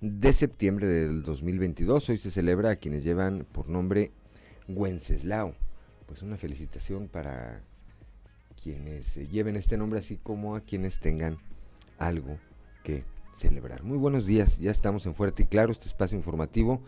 [0.00, 2.10] de septiembre del 2022.
[2.10, 4.12] Hoy se celebra a quienes llevan por nombre
[4.68, 5.54] Wenceslao.
[6.06, 7.62] Pues una felicitación para
[8.62, 11.38] quienes lleven este nombre, así como a quienes tengan
[11.98, 12.38] algo
[12.84, 13.82] que celebrar.
[13.82, 16.82] Muy buenos días, ya estamos en Fuerte y Claro, este espacio informativo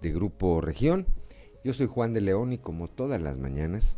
[0.00, 1.06] de Grupo Región.
[1.64, 3.96] Yo soy Juan de León y como todas las mañanas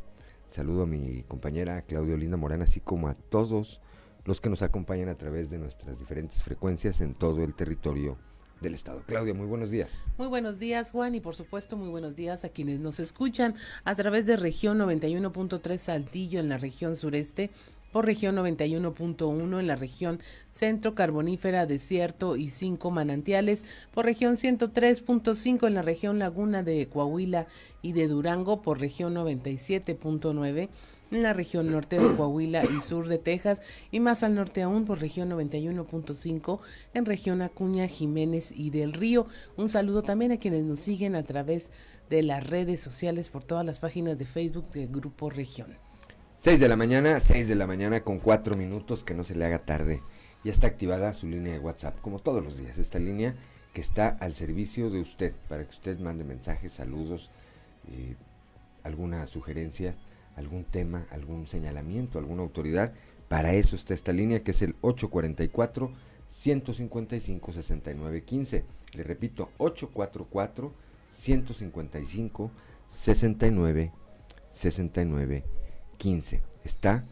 [0.48, 3.80] Saludo a mi compañera Claudia Linda Morán, así como a todos
[4.24, 8.16] los que nos acompañan a través de nuestras diferentes frecuencias en todo el territorio
[8.60, 9.02] del estado.
[9.06, 10.02] Claudia, muy buenos días.
[10.18, 13.94] Muy buenos días, Juan, y por supuesto muy buenos días a quienes nos escuchan a
[13.94, 17.50] través de región 91.3 Saltillo en la región sureste
[17.96, 25.66] por región 91.1 en la región centro carbonífera, desierto y cinco manantiales, por región 103.5
[25.66, 27.46] en la región laguna de Coahuila
[27.80, 30.68] y de Durango, por región 97.9
[31.10, 34.84] en la región norte de Coahuila y sur de Texas y más al norte aún
[34.84, 36.60] por región 91.5
[36.94, 39.26] en región Acuña, Jiménez y del Río.
[39.56, 41.70] Un saludo también a quienes nos siguen a través
[42.10, 45.76] de las redes sociales por todas las páginas de Facebook de Grupo Región.
[46.38, 49.46] 6 de la mañana, 6 de la mañana con 4 minutos, que no se le
[49.46, 50.02] haga tarde.
[50.44, 52.78] Ya está activada su línea de WhatsApp, como todos los días.
[52.78, 53.34] Esta línea
[53.72, 57.30] que está al servicio de usted, para que usted mande mensajes, saludos,
[57.90, 58.16] eh,
[58.84, 59.94] alguna sugerencia,
[60.36, 62.92] algún tema, algún señalamiento, alguna autoridad.
[63.28, 65.90] Para eso está esta línea que es el 844
[66.28, 68.64] 155 69 15.
[68.94, 70.72] Le repito, 844
[71.10, 72.50] 155
[72.90, 73.92] 69
[74.50, 75.44] 69
[75.98, 76.42] 15.
[76.64, 77.04] Está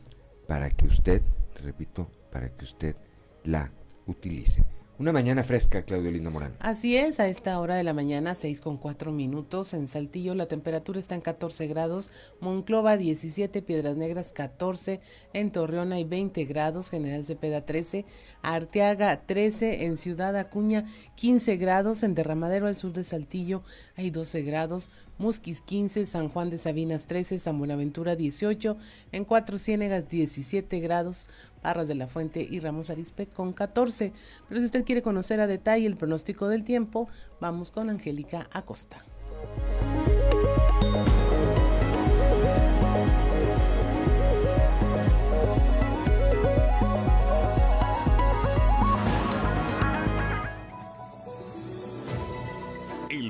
[0.47, 1.23] para que usted,
[1.63, 2.97] repito, para que usted
[3.45, 3.71] la
[4.07, 4.65] utilice.
[4.97, 6.55] Una mañana fresca, Claudio Linda Morán.
[6.61, 9.75] Así es, a esta hora de la mañana, 6 con 4 minutos.
[9.75, 15.01] En Saltillo la temperatura está en 14 grados, Monclova 17, Piedras Negras 14,
[15.33, 18.05] en Torreón hay 20 grados, General Cepeda 13,
[18.43, 20.85] Arteaga 13, en Ciudad Acuña
[21.17, 23.65] 15 grados, en Derramadero al sur de Saltillo
[23.97, 28.77] hay 12 grados, Musquis 15, San Juan de Sabinas 13, San Buenaventura 18,
[29.13, 31.27] en Cuatro Ciénegas 17 grados,
[31.63, 34.13] Parras de la Fuente y Ramos Arispe con 14.
[34.49, 37.09] Pero si usted quiere conocer a detalle el pronóstico del tiempo,
[37.41, 39.05] vamos con Angélica Acosta.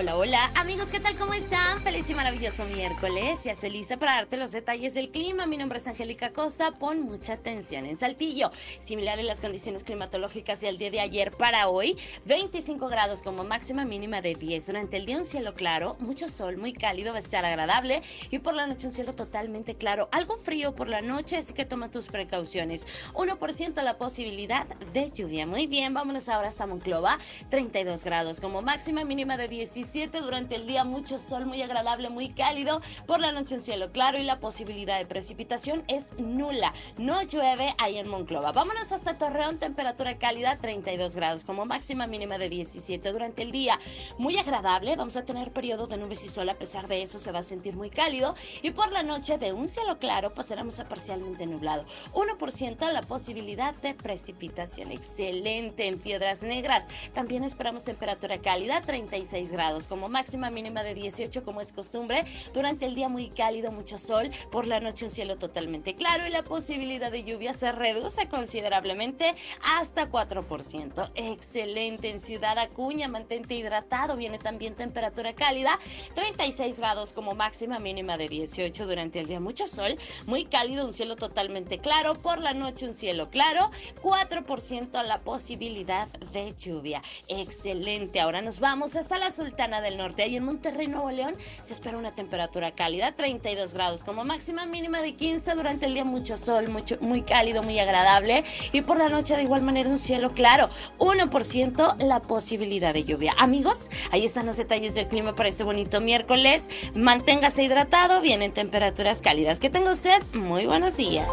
[0.00, 1.14] Hola, hola, amigos, ¿qué tal?
[1.18, 1.82] ¿Cómo están?
[1.82, 3.44] Feliz y maravilloso miércoles.
[3.44, 5.44] Ya estoy lista para darte los detalles del clima.
[5.44, 6.72] Mi nombre es Angélica Costa.
[6.72, 8.50] Pon mucha atención en Saltillo.
[8.78, 11.98] Similares las condiciones climatológicas del día de ayer para hoy.
[12.24, 14.68] 25 grados como máxima mínima de 10.
[14.68, 18.00] Durante el día un cielo claro, mucho sol, muy cálido, va a estar agradable.
[18.30, 20.08] Y por la noche un cielo totalmente claro.
[20.12, 22.86] Algo frío por la noche, así que toma tus precauciones.
[23.12, 25.46] 1% la posibilidad de lluvia.
[25.46, 27.18] Muy bien, vámonos ahora hasta Monclova.
[27.50, 29.46] 32 grados como máxima mínima de
[29.92, 32.80] 17 durante el día mucho sol, muy agradable, muy cálido.
[33.06, 36.72] Por la noche un cielo claro y la posibilidad de precipitación es nula.
[36.96, 38.52] No llueve ahí en Monclova.
[38.52, 43.80] Vámonos hasta Torreón, temperatura cálida 32 grados como máxima mínima de 17 durante el día.
[44.16, 47.32] Muy agradable, vamos a tener periodo de nubes y sol, a pesar de eso se
[47.32, 48.36] va a sentir muy cálido.
[48.62, 51.84] Y por la noche de un cielo claro pasaremos a parcialmente nublado.
[52.12, 54.92] 1% la posibilidad de precipitación.
[54.92, 56.86] Excelente en Piedras Negras.
[57.12, 62.24] También esperamos temperatura cálida 36 grados como máxima mínima de 18 como es costumbre.
[62.52, 66.30] Durante el día muy cálido, mucho sol, por la noche un cielo totalmente claro y
[66.30, 69.32] la posibilidad de lluvia se reduce considerablemente
[69.76, 71.10] hasta 4%.
[71.14, 75.78] Excelente en Ciudad Acuña, mantente hidratado, viene también temperatura cálida,
[76.14, 79.96] 36 grados como máxima mínima de 18 durante el día, mucho sol,
[80.26, 83.70] muy cálido, un cielo totalmente claro, por la noche un cielo claro,
[84.02, 87.02] 4% la posibilidad de lluvia.
[87.28, 90.22] Excelente, ahora nos vamos hasta la Sultana Sultana del Norte.
[90.22, 95.02] Ahí en Monterrey, Nuevo León, se espera una temperatura cálida, 32 grados como máxima, mínima
[95.02, 95.54] de 15.
[95.54, 98.42] Durante el día mucho sol, mucho, muy cálido, muy agradable.
[98.72, 100.70] Y por la noche de igual manera un cielo claro.
[100.98, 103.34] 1% la posibilidad de lluvia.
[103.36, 106.70] Amigos, ahí están los detalles del clima para este bonito miércoles.
[106.94, 109.60] Manténgase hidratado, vienen temperaturas cálidas.
[109.60, 111.28] Que tenga usted muy buenos días.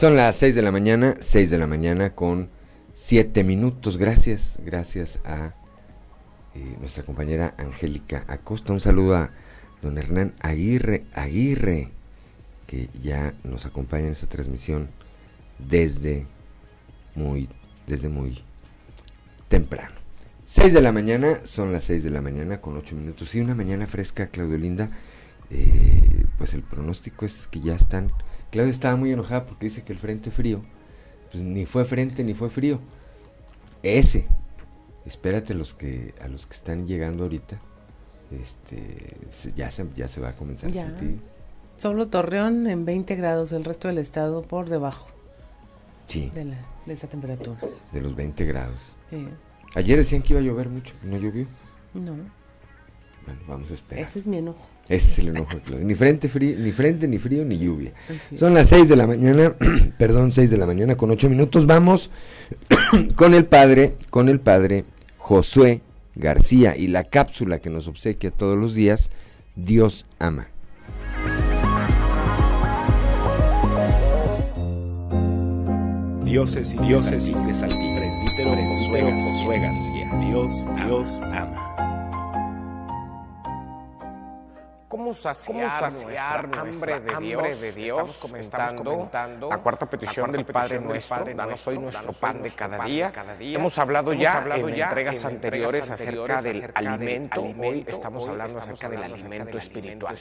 [0.00, 2.48] Son las 6 de la mañana, 6 de la mañana con
[2.94, 3.98] 7 minutos.
[3.98, 5.52] Gracias, gracias a
[6.54, 8.72] eh, nuestra compañera Angélica Acosta.
[8.72, 9.30] Un saludo a
[9.82, 11.90] don Hernán Aguirre, Aguirre,
[12.66, 14.88] que ya nos acompaña en esta transmisión
[15.58, 16.26] desde
[17.14, 17.50] muy,
[17.86, 18.42] desde muy
[19.50, 19.96] temprano.
[20.46, 23.34] 6 de la mañana, son las 6 de la mañana con 8 minutos.
[23.34, 24.92] Y una mañana fresca, Claudio Linda.
[25.50, 28.10] Eh, pues el pronóstico es que ya están
[28.50, 30.62] Claudia estaba muy enojada porque dice que el frente frío,
[31.30, 32.80] pues ni fue frente ni fue frío.
[33.82, 34.26] Ese,
[35.06, 37.58] espérate los que, a los que están llegando ahorita,
[38.30, 39.16] este,
[39.56, 41.20] ya, se, ya se va a comenzar a sentir.
[41.76, 45.08] Solo Torreón en 20 grados, el resto del estado por debajo.
[46.06, 46.30] Sí.
[46.34, 46.56] De, la,
[46.86, 47.58] de esa temperatura.
[47.92, 48.92] De los 20 grados.
[49.74, 51.46] Ayer decían que iba a llover mucho, ¿no llovió?
[51.94, 52.12] No.
[53.24, 54.04] Bueno, vamos a esperar.
[54.04, 54.66] Ese es mi enojo.
[54.90, 55.86] Ese es el enojo de Claudia.
[55.86, 57.92] Ni frente, frío, ni frente, ni frío, ni lluvia.
[58.34, 59.54] Son las 6 de la mañana,
[59.98, 61.64] perdón, 6 de la mañana con 8 minutos.
[61.64, 62.10] Vamos
[63.14, 64.84] con el padre, con el padre
[65.16, 65.80] Josué
[66.16, 69.12] García y la cápsula que nos obsequia todos los días,
[69.54, 70.48] Dios ama.
[76.24, 80.10] Diócesis, Diócesis de Saltillo, presbítero Josué García.
[80.26, 81.69] Dios, Dios ama.
[85.00, 87.60] ¿Cómo saciar, nuestra hambre de Dios?
[87.62, 88.00] De Dios
[88.38, 93.10] estamos, comentando la cuarta petición, del Padre nuestro, danos hoy nuestro pan de cada día.
[93.40, 99.56] Hemos hablado ya en entregas anteriores acerca del alimento, hoy estamos hablando acerca del alimento
[99.56, 100.18] espiritual.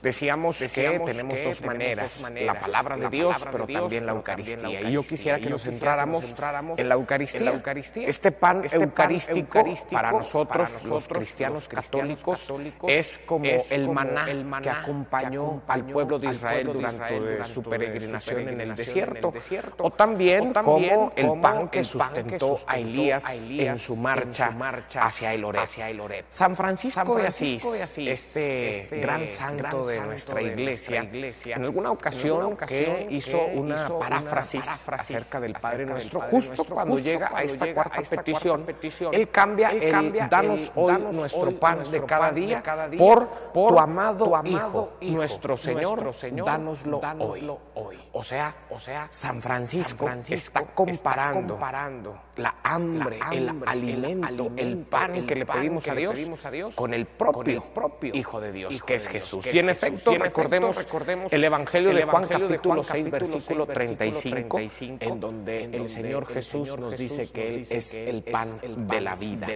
[0.00, 4.80] Decíamos que tenemos dos maneras, la palabra de Dios, pero también la Eucaristía.
[4.88, 6.34] Y yo quisiera que nos centráramos
[6.78, 7.60] en la Eucaristía.
[8.08, 12.50] Este pan este eucarístico para nosotros, los cristianos católicos,
[12.88, 18.48] es como el maná el maná que acompañó al pueblo de Israel durante su peregrinación
[18.48, 19.32] en el desierto,
[19.78, 24.52] o también como el pan que sustentó a Elías en su marcha
[25.00, 26.24] hacia el Oreb.
[26.30, 27.64] San Francisco de Asís,
[27.98, 31.08] este, este gran santo de nuestra iglesia,
[31.44, 37.42] en alguna ocasión que hizo una paráfrasis acerca del Padre Nuestro, justo cuando llega a
[37.42, 38.66] esta cuarta petición,
[39.12, 42.62] él cambia el danos hoy nuestro pan de cada día
[42.98, 47.98] por tu amor amado, amado hijo, nuestro Señor, nuestro Señor dánoslo, dánoslo hoy.
[48.12, 51.40] O sea, o sea, San Francisco, San Francisco está, comparando.
[51.40, 55.46] está comparando la hambre, la hambre el, alimento, el, alimento, el pan el que le
[55.46, 58.74] pedimos, a Dios, pedimos a Dios con el propio, con el propio Hijo de Dios,
[58.74, 59.46] Hijo que es Jesús.
[59.52, 63.10] y en efecto, y en recordemos, recordemos el Evangelio, el de, Juan, Juan capítulo 6,
[63.10, 68.60] versículo 35, 35 en donde el Señor Jesús nos dice que Él es el pan
[68.88, 69.46] de la vida.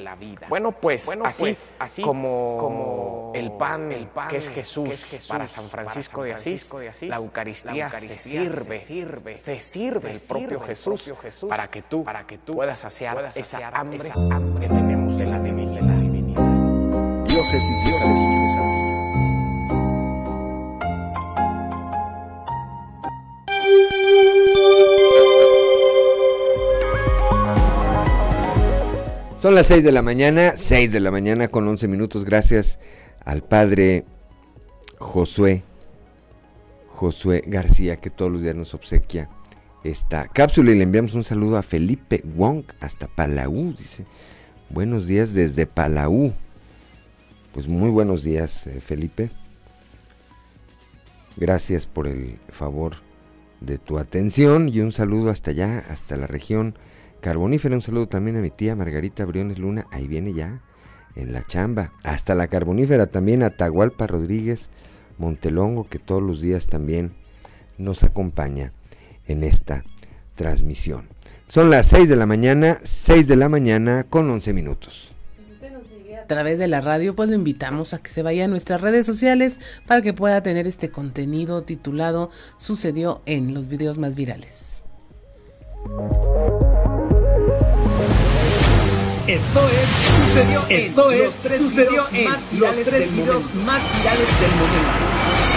[0.48, 1.08] Bueno, pues
[1.78, 8.14] así como el pan que es Jesús, para San Francisco, de, Asís, la Eucaristía, se,
[8.14, 11.12] sirve, se sirve, el propio, Jesús,
[11.48, 13.98] para que tú, para que tú puedas saciar, esa, hambre,
[14.60, 15.94] que tenemos de la divinidad.
[17.24, 18.88] Diócesis, diócesis de Santillo.
[29.40, 32.24] Son las 6 de la mañana, 6 de la mañana con 11 minutos.
[32.24, 32.78] Gracias
[33.24, 34.04] al padre
[34.98, 35.62] Josué,
[36.88, 39.30] Josué García, que todos los días nos obsequia
[39.84, 40.72] esta cápsula.
[40.72, 44.04] Y le enviamos un saludo a Felipe Wong hasta Palau, dice.
[44.70, 46.34] Buenos días desde Palau.
[47.52, 49.30] Pues muy buenos días, eh, Felipe.
[51.36, 52.96] Gracias por el favor
[53.60, 56.74] de tu atención y un saludo hasta allá, hasta la región
[57.20, 57.74] carbonífera.
[57.74, 60.60] Un saludo también a mi tía Margarita Briones Luna, ahí viene ya,
[61.16, 61.92] en la chamba.
[62.04, 64.68] Hasta la carbonífera también, a Tahualpa Rodríguez,
[65.16, 67.12] Montelongo, que todos los días también
[67.78, 68.72] nos acompaña
[69.28, 69.84] en esta
[70.34, 71.08] transmisión.
[71.48, 75.12] Son las 6 de la mañana, 6 de la mañana con 11 minutos.
[76.20, 79.06] A través de la radio, pues lo invitamos a que se vaya a nuestras redes
[79.06, 84.84] sociales para que pueda tener este contenido titulado Sucedió en los videos más virales.
[89.26, 89.88] Esto es
[90.26, 95.47] sucedió Esto es sucedió en los tres videos más virales del momento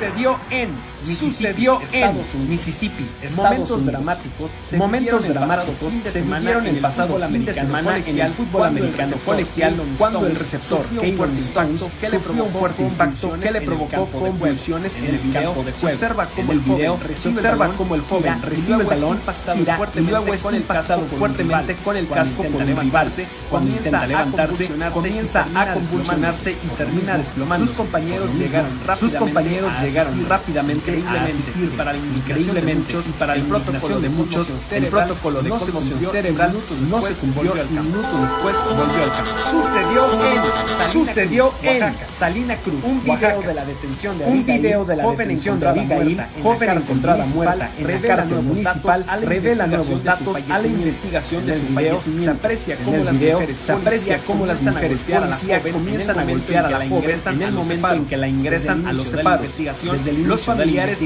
[0.00, 0.70] Sucedió en
[1.02, 3.06] sucedió en Mississippi.
[3.36, 9.16] Momentos dramáticos, momentos dramáticos se vivieron el pasado fin de semana en el fútbol americano
[9.24, 11.80] colegial cuando el receptor Kevin Stones
[12.10, 15.54] sufrió un fuerte impacto que le provocó convulsiones en el video.
[15.78, 19.20] Se observa como el video se observa como el joven recibe el balón,
[19.54, 23.26] gira y luego es impactado fuertemente con el casco por levantarse.
[23.50, 27.66] Cuando intenta levantarse, comienza a convulsionarse y termina desplomando.
[27.66, 29.89] Sus compañeros llegaron sus compañeros llegaron
[30.28, 35.50] rápidamente a asistir para la increíblemente y para la protocolo de muchos, el protocolo de
[35.50, 36.56] conmoción cerebral
[36.88, 39.30] no se cumplió y minutos después volvió al campo.
[39.50, 44.96] Sucedió en sucedió en Salina Cruz, un video de la detención de un video de
[44.96, 50.58] la detención de Abigail, joven encontrada muerta en la cárcel municipal, revela nuevos datos a
[50.58, 52.24] la investigación de su fallecimiento.
[52.24, 56.70] Se aprecia cómo las mujeres se aprecia cómo las mujeres policía comienzan a golpear a
[56.70, 59.50] la joven en el momento en que la ingresan a los separos.
[59.82, 60.98] Los familiares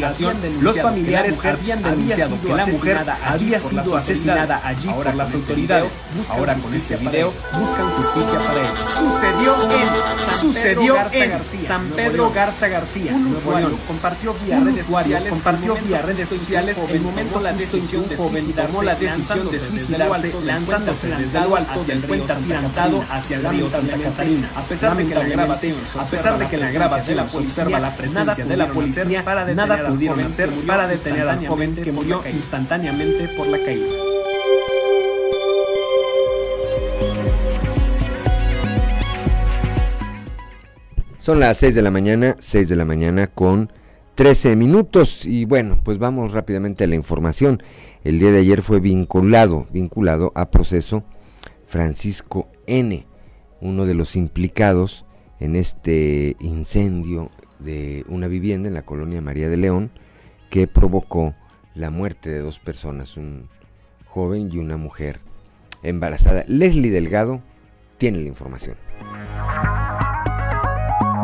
[0.61, 5.93] los familiares habían denunciado que la mujer había sido asesinada allí por las autoridades.
[6.29, 8.67] Ahora con este video buscan justicia para él.
[8.99, 13.13] Sucedió en sucedió en San Pedro Garza García.
[13.13, 18.17] Un usuario compartió vía redes sociales compartió vía redes sociales el momento la decisión de
[18.17, 23.45] joven tomó la decisión de suicidarse lanzándose desde lo alto del puente atirantado hacia el
[23.45, 24.51] río Santa Catarina.
[24.57, 28.45] A pesar de que la grabación a pesar de que la grabación observa la presencia
[28.45, 33.47] de la policía para nada pudieron hacer para detener al joven que murió instantáneamente por
[33.47, 33.87] la caída.
[41.25, 43.73] Son las 6 de la mañana, 6 de la mañana con
[44.15, 47.63] 13 minutos y bueno, pues vamos rápidamente a la información.
[48.05, 51.03] El día de ayer fue vinculado, vinculado a proceso
[51.67, 53.07] Francisco N.,
[53.63, 55.07] uno de los implicados
[55.41, 57.31] en este incendio
[57.65, 59.91] de una vivienda en la colonia María de León
[60.51, 61.35] que provocó
[61.75, 63.49] la muerte de dos personas, un
[64.07, 65.21] joven y una mujer
[65.83, 66.45] embarazada.
[66.47, 67.43] Leslie Delgado
[67.99, 68.77] tiene la información.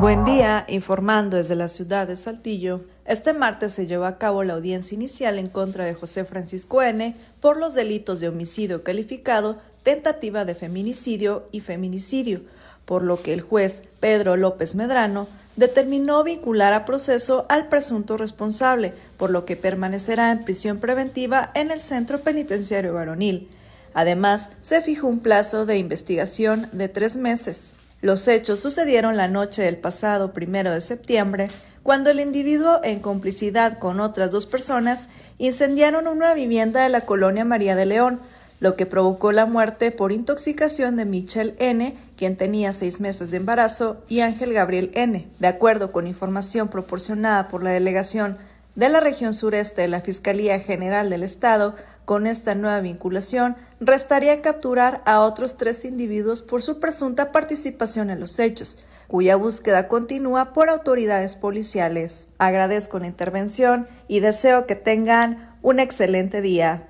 [0.00, 2.80] Buen día, informando desde la ciudad de Saltillo.
[3.04, 7.14] Este martes se llevó a cabo la audiencia inicial en contra de José Francisco N.
[7.40, 12.40] por los delitos de homicidio calificado, tentativa de feminicidio y feminicidio,
[12.86, 15.28] por lo que el juez Pedro López Medrano
[15.60, 21.70] determinó vincular a proceso al presunto responsable, por lo que permanecerá en prisión preventiva en
[21.70, 23.50] el centro penitenciario varonil.
[23.92, 27.74] Además, se fijó un plazo de investigación de tres meses.
[28.00, 31.50] Los hechos sucedieron la noche del pasado primero de septiembre,
[31.82, 37.44] cuando el individuo, en complicidad con otras dos personas, incendiaron una vivienda de la colonia
[37.44, 38.18] María de León,
[38.60, 43.38] lo que provocó la muerte por intoxicación de Michelle N., quien tenía seis meses de
[43.38, 45.26] embarazo, y Ángel Gabriel N.
[45.38, 48.36] De acuerdo con información proporcionada por la delegación
[48.74, 51.74] de la región sureste de la Fiscalía General del Estado,
[52.04, 58.20] con esta nueva vinculación, restaría capturar a otros tres individuos por su presunta participación en
[58.20, 62.28] los hechos, cuya búsqueda continúa por autoridades policiales.
[62.36, 66.86] Agradezco la intervención y deseo que tengan un excelente día.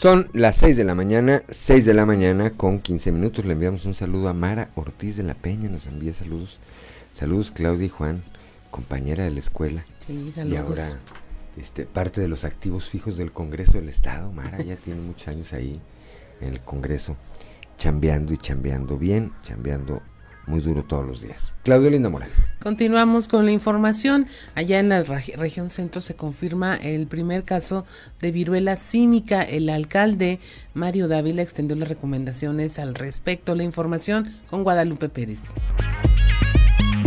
[0.00, 3.44] Son las 6 de la mañana, 6 de la mañana con 15 minutos.
[3.44, 6.56] Le enviamos un saludo a Mara Ortiz de la Peña, nos envía saludos.
[7.14, 8.22] Saludos Claudia y Juan,
[8.70, 9.84] compañera de la escuela.
[10.06, 10.54] Sí, saludos.
[10.54, 10.98] Y ahora
[11.58, 14.32] este, parte de los activos fijos del Congreso del Estado.
[14.32, 15.78] Mara ya tiene muchos años ahí
[16.40, 17.18] en el Congreso,
[17.76, 20.00] chambeando y chambeando bien, chambeando
[20.50, 21.52] muy duro todos los días.
[21.62, 22.28] Claudio Linda Moral.
[22.58, 24.26] Continuamos con la información.
[24.54, 27.86] Allá en la región centro se confirma el primer caso
[28.20, 29.42] de viruela símica.
[29.42, 30.40] El alcalde
[30.74, 33.54] Mario Dávila extendió las recomendaciones al respecto.
[33.54, 35.54] La información con Guadalupe Pérez.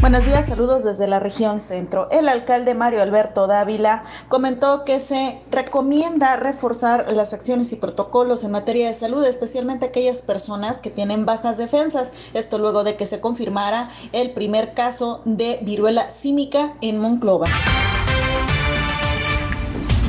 [0.03, 2.11] Buenos días, saludos desde la región centro.
[2.11, 8.51] El alcalde Mario Alberto Dávila comentó que se recomienda reforzar las acciones y protocolos en
[8.51, 12.09] materia de salud, especialmente aquellas personas que tienen bajas defensas.
[12.33, 17.47] Esto luego de que se confirmara el primer caso de viruela símica en Monclova.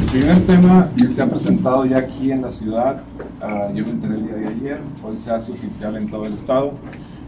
[0.01, 3.01] El primer tema que se ha presentado ya aquí en la ciudad,
[3.41, 6.35] uh, yo me enteré el día de ayer, hoy se hace oficial en todo el
[6.35, 6.73] estado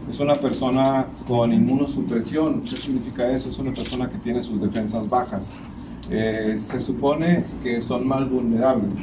[0.09, 2.61] es una persona con inmunosupresión.
[2.61, 3.49] ¿Qué significa eso?
[3.49, 5.51] Es una persona que tiene sus defensas bajas.
[6.09, 8.93] Eh, se supone que son más vulnerables.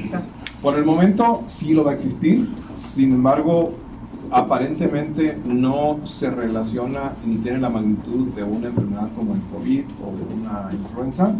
[0.62, 3.72] Por el momento sí lo va a existir, sin embargo,
[4.30, 10.16] aparentemente no se relaciona ni tiene la magnitud de una enfermedad como el COVID o
[10.16, 11.34] de una influenza.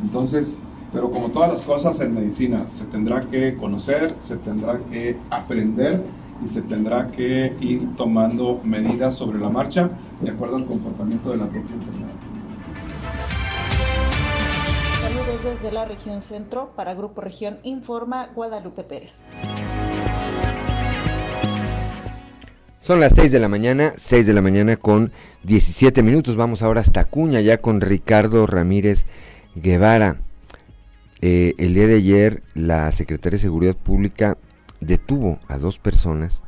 [0.00, 0.56] Entonces,
[0.92, 6.04] pero como todas las cosas en medicina, se tendrá que conocer, se tendrá que aprender
[6.44, 9.90] y se tendrá que ir tomando medidas sobre la marcha
[10.20, 12.08] de acuerdo al comportamiento de la propia enfermedad.
[15.00, 19.14] Saludos desde la región centro para Grupo Región Informa Guadalupe Pérez.
[22.78, 26.36] Son las 6 de la mañana, 6 de la mañana con 17 minutos.
[26.36, 29.04] Vamos ahora hasta Cuña, ya con Ricardo Ramírez
[29.54, 30.16] Guevara.
[31.20, 34.38] Eh, el día de ayer, la Secretaría de Seguridad Pública
[34.80, 36.42] detuvo a dos personas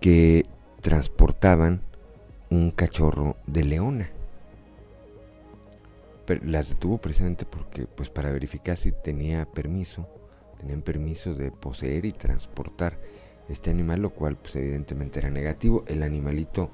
[0.00, 0.46] que
[0.80, 1.82] transportaban
[2.50, 4.10] un cachorro de leona.
[6.42, 10.06] Las detuvo precisamente porque, pues, para verificar si tenía permiso,
[10.58, 12.98] tenían permiso de poseer y transportar
[13.48, 15.84] este animal, lo cual, pues, evidentemente era negativo.
[15.86, 16.70] El animalito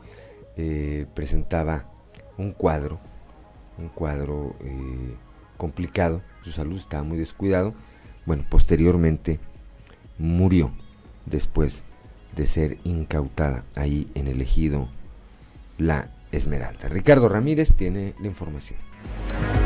[0.57, 1.89] eh, presentaba
[2.37, 2.99] un cuadro,
[3.79, 5.17] un cuadro eh,
[5.57, 7.75] complicado, su salud estaba muy descuidado.
[8.27, 9.39] Bueno, posteriormente
[10.19, 10.73] murió
[11.27, 11.85] después
[12.37, 14.89] de ser incautada ahí en el ejido
[15.79, 16.89] La Esmeralda.
[16.89, 18.79] Ricardo Ramírez tiene la información.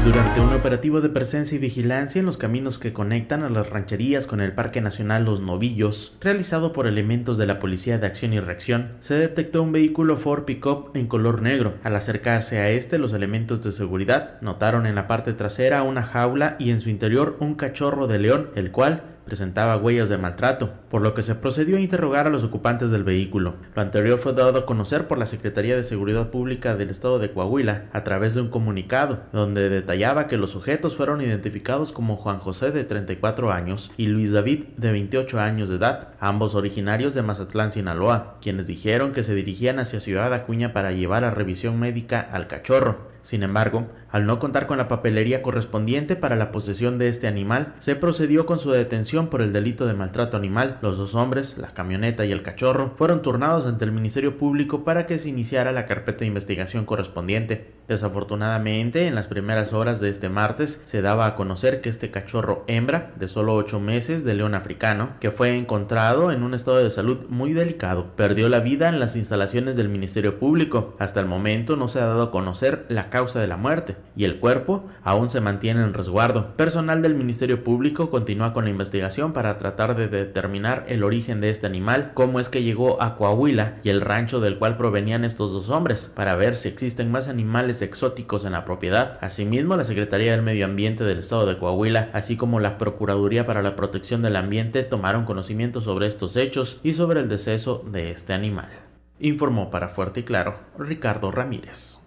[0.04, 4.26] Durante un operativo de presencia y vigilancia en los caminos que conectan a las rancherías
[4.26, 8.40] con el Parque Nacional Los Novillos, realizado por elementos de la Policía de Acción y
[8.40, 11.74] Reacción, se detectó un vehículo Ford Pickup en color negro.
[11.82, 16.56] Al acercarse a este, los elementos de seguridad notaron en la parte trasera una jaula
[16.58, 21.02] y en su interior un cachorro de león, el cual presentaba huellas de maltrato, por
[21.02, 23.54] lo que se procedió a interrogar a los ocupantes del vehículo.
[23.76, 27.30] Lo anterior fue dado a conocer por la Secretaría de Seguridad Pública del Estado de
[27.30, 32.38] Coahuila a través de un comunicado, donde detallaba que los sujetos fueron identificados como Juan
[32.38, 37.22] José de 34 años y Luis David de 28 años de edad, ambos originarios de
[37.22, 42.20] Mazatlán, Sinaloa, quienes dijeron que se dirigían hacia Ciudad Acuña para llevar a revisión médica
[42.20, 43.17] al cachorro.
[43.28, 47.74] Sin embargo, al no contar con la papelería correspondiente para la posesión de este animal,
[47.78, 50.78] se procedió con su detención por el delito de maltrato animal.
[50.80, 55.04] Los dos hombres, la camioneta y el cachorro, fueron turnados ante el Ministerio Público para
[55.04, 57.77] que se iniciara la carpeta de investigación correspondiente.
[57.88, 62.62] Desafortunadamente, en las primeras horas de este martes se daba a conocer que este cachorro
[62.66, 66.90] hembra, de solo 8 meses, de león africano, que fue encontrado en un estado de
[66.90, 70.96] salud muy delicado, perdió la vida en las instalaciones del Ministerio Público.
[70.98, 74.24] Hasta el momento no se ha dado a conocer la causa de la muerte y
[74.24, 76.56] el cuerpo aún se mantiene en resguardo.
[76.56, 81.48] Personal del Ministerio Público continúa con la investigación para tratar de determinar el origen de
[81.48, 85.54] este animal, cómo es que llegó a Coahuila y el rancho del cual provenían estos
[85.54, 89.18] dos hombres, para ver si existen más animales exóticos en la propiedad.
[89.20, 93.62] Asimismo, la Secretaría del Medio Ambiente del Estado de Coahuila, así como la Procuraduría para
[93.62, 98.32] la Protección del Ambiente, tomaron conocimiento sobre estos hechos y sobre el deceso de este
[98.32, 98.68] animal.
[99.20, 101.98] Informó para Fuerte y Claro Ricardo Ramírez.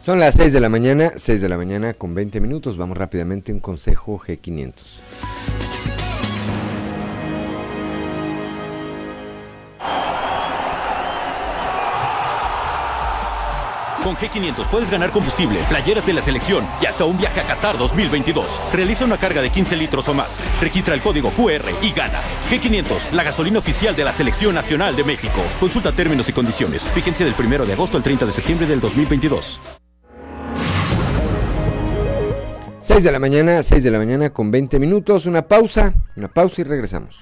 [0.00, 2.78] Son las 6 de la mañana, 6 de la mañana con 20 minutos.
[2.78, 5.67] Vamos rápidamente a un consejo G500.
[14.02, 17.76] Con G500 puedes ganar combustible, playeras de la selección y hasta un viaje a Qatar
[17.78, 18.60] 2022.
[18.72, 20.38] Realiza una carga de 15 litros o más.
[20.60, 22.20] Registra el código QR y gana.
[22.50, 25.42] G500, la gasolina oficial de la Selección Nacional de México.
[25.58, 26.86] Consulta términos y condiciones.
[26.94, 29.60] Vigencia del 1 de agosto al 30 de septiembre del 2022.
[32.80, 35.26] 6 de la mañana, 6 de la mañana con 20 minutos.
[35.26, 37.18] Una pausa, una pausa y regresamos.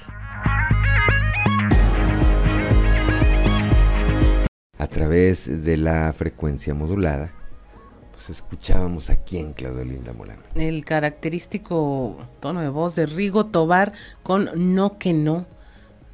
[4.79, 7.33] A través de la frecuencia modulada,
[8.13, 10.43] pues escuchábamos aquí en Claudio Linda Molano.
[10.55, 15.47] El característico tono de voz de Rigo Tobar con No que no.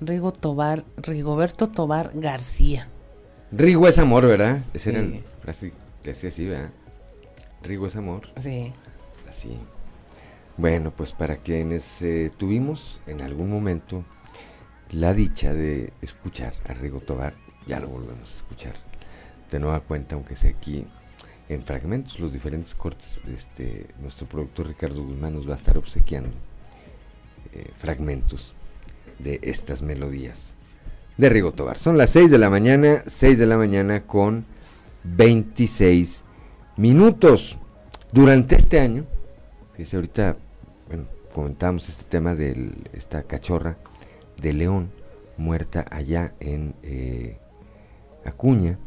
[0.01, 2.89] Rigo Tobar, Rigoberto Tobar García.
[3.53, 4.63] Rigo es amor, ¿verdad?
[4.75, 5.73] Ese era el frase
[6.03, 6.71] que hacía así, ¿verdad?
[7.63, 8.29] Rigo es amor.
[8.39, 8.73] Sí.
[9.29, 9.59] Así.
[10.57, 14.05] Bueno, pues para quienes eh, tuvimos en algún momento
[14.91, 17.35] la dicha de escuchar a Rigo Tobar,
[17.67, 18.75] ya lo volvemos a escuchar
[19.51, 20.87] de nueva cuenta, aunque sea aquí
[21.49, 23.19] en fragmentos, los diferentes cortes.
[23.33, 26.31] Este, nuestro productor Ricardo Guzmán nos va a estar obsequiando
[27.53, 28.55] eh, fragmentos
[29.19, 30.55] de estas melodías
[31.19, 31.79] de Rigo Tobar.
[31.79, 34.45] Son las 6 de la mañana, 6 de la mañana con
[35.05, 36.23] 26
[36.77, 37.59] minutos.
[38.13, 39.07] Durante este año,
[39.73, 40.37] Fíjese, ahorita
[40.89, 43.79] bueno, comentamos este tema de esta cachorra
[44.37, 44.91] de león
[45.39, 47.39] muerta allá en eh,
[48.25, 48.79] Acuña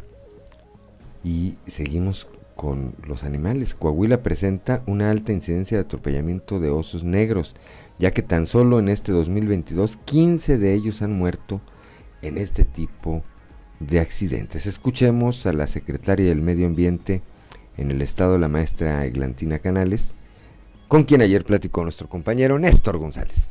[1.24, 3.76] y seguimos con los animales.
[3.76, 7.56] Coahuila presenta una alta incidencia de atropellamiento de osos negros,
[8.00, 11.62] ya que tan solo en este 2022 15 de ellos han muerto
[12.22, 13.24] en este tipo
[13.80, 14.66] de accidentes.
[14.66, 17.22] Escuchemos a la secretaria del Medio Ambiente
[17.78, 20.14] en el estado, la maestra Eglantina Canales,
[20.88, 23.50] con quien ayer platicó nuestro compañero Néstor González.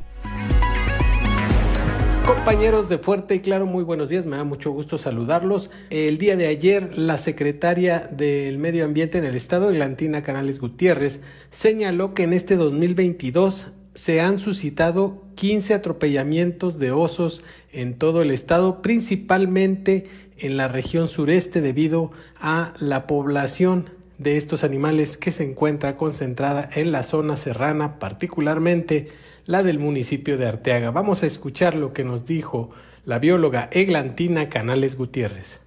[2.25, 5.69] Compañeros de Fuerte y Claro, muy buenos días, me da mucho gusto saludarlos.
[5.91, 11.21] El día de ayer, la secretaria del Medio Ambiente en el Estado, Eglantina Canales Gutiérrez,
[11.51, 18.31] señaló que en este 2022 se han suscitado 15 atropellamientos de osos en todo el
[18.31, 20.07] estado, principalmente
[20.39, 26.67] en la región sureste debido a la población de estos animales que se encuentra concentrada
[26.73, 29.09] en la zona serrana, particularmente
[29.45, 30.91] la del municipio de Arteaga.
[30.91, 32.71] Vamos a escuchar lo que nos dijo
[33.05, 35.59] la bióloga Eglantina Canales Gutiérrez.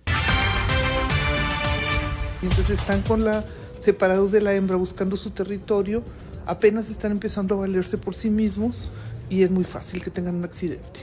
[2.42, 3.44] Entonces están con la
[3.78, 6.02] separados de la hembra buscando su territorio,
[6.46, 8.90] apenas están empezando a valerse por sí mismos
[9.30, 11.00] y es muy fácil que tengan un accidente.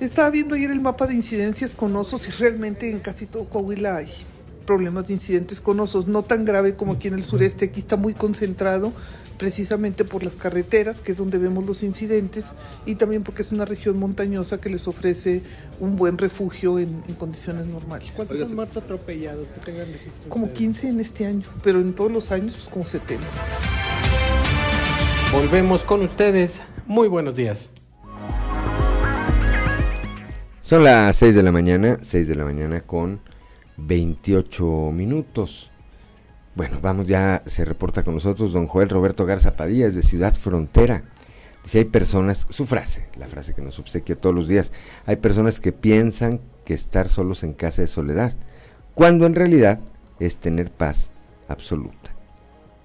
[0.00, 3.96] Estaba viendo ayer el mapa de incidencias con osos y realmente en casi todo Coahuila
[3.96, 4.08] hay
[4.64, 7.96] problemas de incidentes con osos, no tan grave como aquí en el sureste, aquí está
[7.96, 8.92] muy concentrado
[9.38, 12.52] precisamente por las carreteras, que es donde vemos los incidentes,
[12.86, 15.42] y también porque es una región montañosa que les ofrece
[15.80, 18.10] un buen refugio en, condiciones normales.
[18.14, 20.28] ¿Cuántos son muertos atropellados que tengan registro?
[20.28, 23.24] Como 15 en este año, pero en todos los años pues como 70.
[25.32, 26.60] Volvemos con ustedes.
[26.86, 27.72] Muy buenos días.
[30.60, 33.20] Son las 6 de la mañana, 6 de la mañana con
[33.76, 35.70] 28 minutos.
[36.54, 40.34] Bueno, vamos ya, se reporta con nosotros don Joel Roberto Garza Padilla, es de Ciudad
[40.34, 41.04] Frontera.
[41.64, 44.70] Dice, hay personas, su frase, la frase que nos obsequia todos los días,
[45.06, 48.34] hay personas que piensan que estar solos en casa es soledad,
[48.94, 49.80] cuando en realidad
[50.20, 51.10] es tener paz
[51.48, 52.14] absoluta.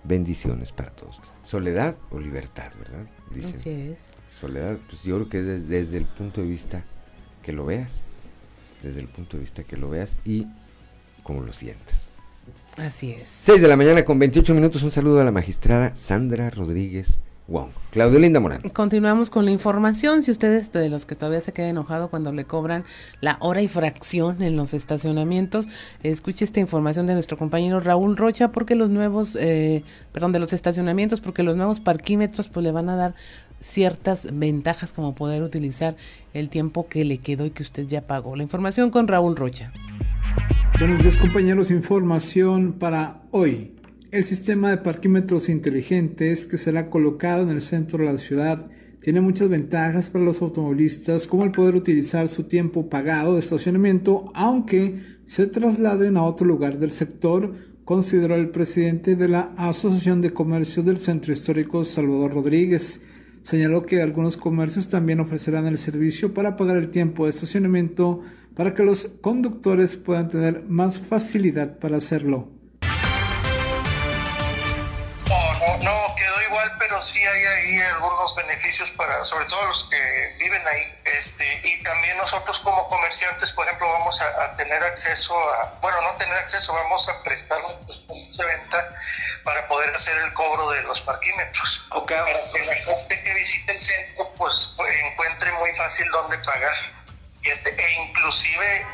[0.04, 1.20] Bendiciones para todos.
[1.44, 3.06] Soledad o libertad, ¿verdad?
[3.32, 3.56] Dicen.
[3.56, 4.14] Así es.
[4.32, 6.86] Soledad, pues yo creo que es desde el punto de vista
[7.44, 8.02] que lo veas,
[8.82, 10.48] desde el punto de vista que lo veas y
[11.30, 12.10] como lo sientes.
[12.78, 13.28] Así es.
[13.28, 14.82] 6 de la mañana con 28 minutos.
[14.82, 17.70] Un saludo a la magistrada Sandra Rodríguez Wong.
[17.92, 18.64] Claudio Linda Morán.
[18.74, 20.24] Continuamos con la información.
[20.24, 22.84] Si ustedes de los que todavía se queda enojado cuando le cobran
[23.22, 25.68] la hora y fracción en los estacionamientos,
[26.02, 30.52] escuche esta información de nuestro compañero Raúl Rocha, porque los nuevos, eh, perdón, de los
[30.52, 33.14] estacionamientos, porque los nuevos parquímetros pues le van a dar
[33.62, 35.96] ciertas ventajas como poder utilizar
[36.34, 38.36] el tiempo que le quedó y que usted ya pagó.
[38.36, 39.72] La información con Raúl Rocha.
[40.78, 43.76] Buenos días compañeros, información para hoy.
[44.12, 48.70] El sistema de parquímetros inteligentes que será colocado en el centro de la ciudad
[49.02, 54.32] tiene muchas ventajas para los automovilistas como el poder utilizar su tiempo pagado de estacionamiento
[54.36, 57.54] aunque se trasladen a otro lugar del sector,
[57.84, 63.02] consideró el presidente de la Asociación de Comercio del Centro Histórico Salvador Rodríguez.
[63.42, 68.22] Señaló que algunos comercios también ofrecerán el servicio para pagar el tiempo de estacionamiento
[68.60, 72.50] para que los conductores puedan tener más facilidad para hacerlo.
[75.82, 80.62] No, quedó igual, pero sí hay ahí algunos beneficios para, sobre todo los que viven
[80.68, 80.94] ahí.
[81.06, 86.18] Este, y también nosotros como comerciantes, por ejemplo, vamos a, tener acceso a, bueno, no
[86.18, 88.94] tener acceso, vamos a prestar nuestros puntos de venta
[89.46, 91.88] para poder hacer el cobro de los parquímetros.
[91.92, 92.18] Okay.
[92.18, 94.76] Para que la gente que visite el centro, pues
[95.14, 96.99] encuentre muy fácil dónde pagar.
[97.50, 98.86] Este, e inclusive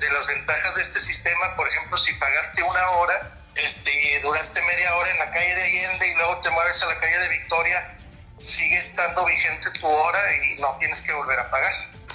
[0.00, 4.62] de las ventajas de este sistema, por ejemplo, si pagaste una hora este, y duraste
[4.62, 7.28] media hora en la calle de Allende y luego te mueves a la calle de
[7.28, 7.98] Victoria,
[8.38, 11.72] sigue estando vigente tu hora y no tienes que volver a pagar.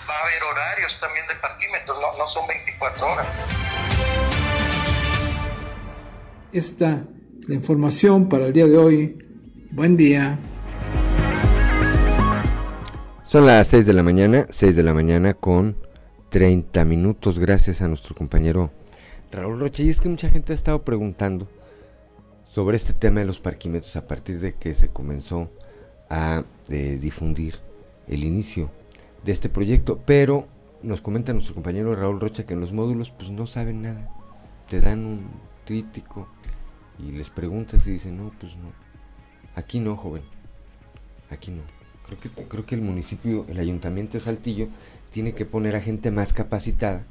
[0.10, 3.44] Va a haber horarios también de parquímetros, no, no son 24 horas.
[6.52, 7.04] Esta
[7.48, 9.18] la información para el día de hoy.
[9.72, 10.40] Buen día.
[13.34, 15.76] Son las 6 de la mañana, 6 de la mañana con
[16.30, 18.70] 30 minutos, gracias a nuestro compañero
[19.32, 19.82] Raúl Roche.
[19.82, 21.48] Y es que mucha gente ha estado preguntando
[22.44, 25.50] sobre este tema de los parquímetros a partir de que se comenzó
[26.12, 27.56] a eh, difundir
[28.08, 28.70] el inicio
[29.26, 30.00] de este proyecto.
[30.06, 30.48] Pero
[30.84, 34.12] nos comenta nuestro compañero Raúl Rocha que en los módulos pues no saben nada.
[34.70, 35.32] Te dan un
[35.66, 36.28] tríptico
[37.00, 38.72] y les preguntas y dicen, no, pues no.
[39.56, 40.22] Aquí no, joven.
[41.32, 41.64] Aquí no.
[42.06, 44.68] Creo que, creo que el municipio, el ayuntamiento de Saltillo,
[45.12, 47.04] tiene que poner a gente más capacitada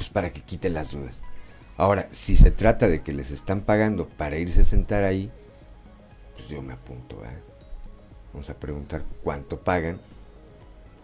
[0.00, 1.20] pues para que quite las dudas.
[1.76, 5.30] Ahora, si se trata de que les están pagando para irse a sentar ahí,
[6.34, 7.20] pues yo me apunto.
[8.32, 10.00] Vamos a preguntar cuánto pagan.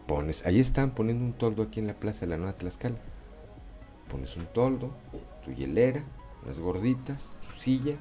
[0.06, 2.96] Pones, ahí están poniendo un toldo aquí en la plaza de la Nueva Tlaxcala.
[4.08, 4.96] Pones un toldo,
[5.44, 6.02] tu hielera,
[6.46, 7.96] las gorditas, tu silla,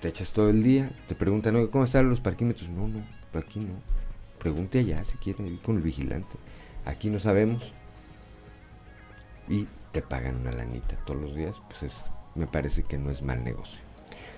[0.00, 2.68] te echas todo el día, te preguntan, ¿cómo están los parquímetros?
[2.70, 3.04] No, no,
[3.40, 3.74] aquí no.
[4.38, 6.36] Pregunte allá si quieren ir con el vigilante.
[6.84, 7.72] Aquí no sabemos.
[9.48, 13.22] Y te pagan una lanita todos los días, pues es, me parece que no es
[13.22, 13.80] mal negocio.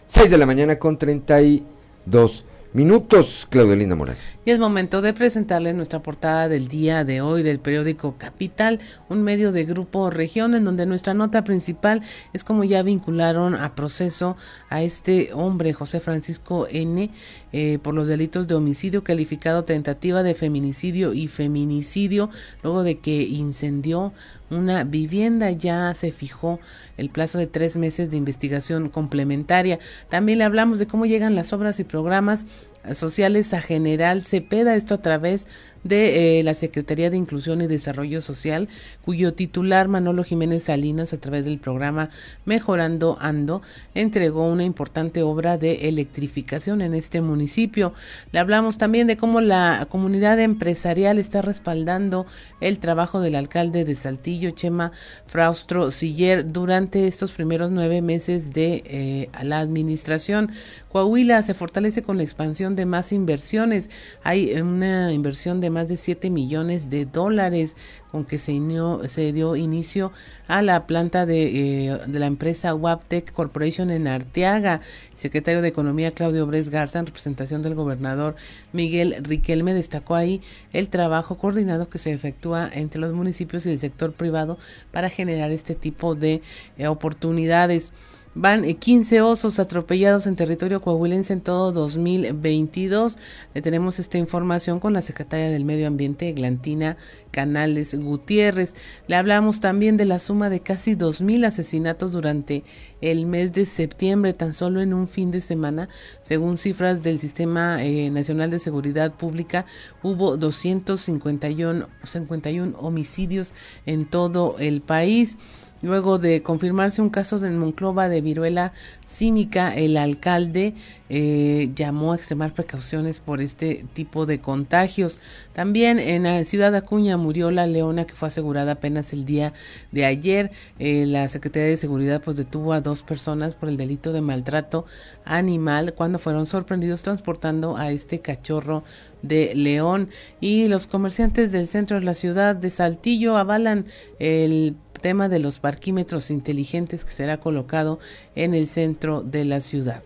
[0.07, 4.37] 6 de la mañana con 32 minutos, Claudelina Morales.
[4.45, 9.23] Y es momento de presentarles nuestra portada del día de hoy del periódico Capital, un
[9.23, 14.37] medio de Grupo Región, en donde nuestra nota principal es como ya vincularon a proceso
[14.71, 17.11] a este hombre, José Francisco N.,
[17.53, 22.29] eh, por los delitos de homicidio calificado, tentativa de feminicidio y feminicidio,
[22.65, 24.13] luego de que incendió
[24.51, 25.51] una vivienda.
[25.51, 26.61] Ya se fijó
[26.97, 29.79] el plazo de tres meses de investigación complementaria.
[30.09, 32.47] También le hablamos de cómo llegan las obras y programas
[32.93, 35.47] sociales a General Cepeda, esto a través
[35.85, 38.69] de eh, la Secretaría de Inclusión y Desarrollo Social,
[39.03, 42.09] cuyo titular Manolo Jiménez Salinas, a través del programa
[42.47, 43.63] Mejorando Ando,
[43.95, 47.93] entregó una importante obra de electrificación en este municipio.
[48.33, 52.27] Le hablamos también de cómo la comunidad empresarial está respaldando
[52.61, 54.93] el trabajo del alcalde de Saltillo, Chema
[55.27, 60.51] Fraustro Siller, durante estos primeros nueve meses de eh, la administración.
[60.91, 63.91] Coahuila se fortalece con la expansión de más inversiones.
[64.23, 67.77] Hay una inversión de más de 7 millones de dólares
[68.11, 68.61] con que se,
[69.07, 70.13] se dio inicio
[70.47, 74.81] a la planta de, eh, de la empresa Waptec Corporation en Arteaga.
[75.15, 78.37] secretario de Economía Claudio Bres Garza, en representación del gobernador
[78.73, 80.41] Miguel Riquelme, destacó ahí
[80.73, 84.59] el trabajo coordinado que se efectúa entre los municipios y el sector privado
[84.93, 86.43] para generar este tipo de
[86.79, 87.93] eh, oportunidades.
[88.37, 93.17] Van 15 eh, osos atropellados en territorio coahuilense en todo 2022.
[93.55, 96.97] Le tenemos esta información con la secretaria del Medio Ambiente, Glantina
[97.31, 98.75] Canales Gutiérrez.
[99.07, 102.65] Le hablamos también de la suma de casi 2.000 asesinatos durante
[103.01, 105.89] el mes de septiembre, tan solo en un fin de semana.
[106.21, 109.65] Según cifras del Sistema eh, Nacional de Seguridad Pública,
[110.03, 113.55] hubo 251 51 homicidios
[113.87, 115.39] en todo el país.
[115.85, 118.73] Luego de confirmarse un caso en Monclova de viruela
[119.07, 120.73] cínica, el alcalde
[121.11, 125.21] eh, llamó a extremar precauciones por este tipo de contagios.
[125.53, 129.53] También en la ciudad Acuña murió la leona que fue asegurada apenas el día
[129.93, 130.53] de ayer.
[130.79, 134.87] Eh, la Secretaría de Seguridad pues detuvo a dos personas por el delito de maltrato
[135.27, 138.85] animal cuando fueron sorprendidos transportando a este cachorro
[139.21, 140.09] de león.
[140.41, 143.85] Y los comerciantes del centro de la ciudad de Saltillo avalan
[144.19, 147.99] el tema de los parquímetros inteligentes que será colocado
[148.35, 150.03] en el centro de la ciudad.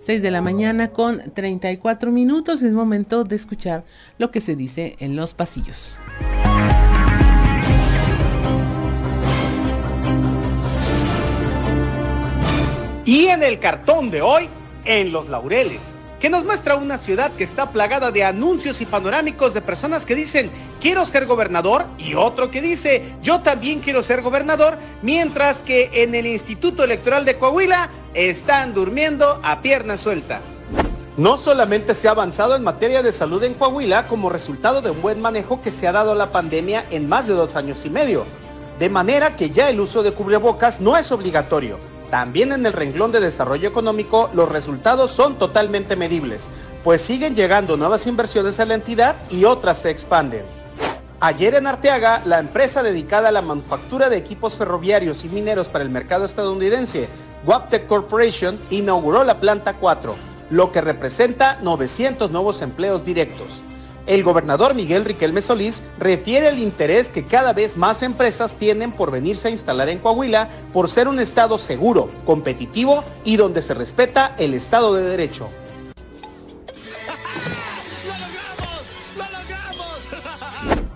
[0.00, 2.60] 6 de la mañana con 34 minutos.
[2.60, 3.84] Es momento de escuchar
[4.18, 5.96] lo que se dice en los pasillos.
[13.04, 14.48] Y en el cartón de hoy,
[14.84, 19.54] en los laureles que nos muestra una ciudad que está plagada de anuncios y panorámicos
[19.54, 20.50] de personas que dicen
[20.80, 26.14] quiero ser gobernador y otro que dice yo también quiero ser gobernador, mientras que en
[26.14, 30.40] el Instituto Electoral de Coahuila están durmiendo a pierna suelta.
[31.16, 35.02] No solamente se ha avanzado en materia de salud en Coahuila como resultado de un
[35.02, 38.24] buen manejo que se ha dado la pandemia en más de dos años y medio,
[38.78, 43.12] de manera que ya el uso de cubrebocas no es obligatorio también en el renglón
[43.12, 46.48] de desarrollo económico los resultados son totalmente medibles,
[46.84, 50.42] pues siguen llegando nuevas inversiones a la entidad y otras se expanden.
[51.20, 55.82] Ayer en Arteaga, la empresa dedicada a la manufactura de equipos ferroviarios y mineros para
[55.82, 57.08] el mercado estadounidense,
[57.44, 60.14] Waptec Corporation, inauguró la planta 4,
[60.50, 63.62] lo que representa 900 nuevos empleos directos.
[64.08, 69.10] El gobernador Miguel Riquelme Solís refiere el interés que cada vez más empresas tienen por
[69.10, 74.34] venirse a instalar en Coahuila por ser un estado seguro, competitivo y donde se respeta
[74.38, 75.50] el Estado de Derecho.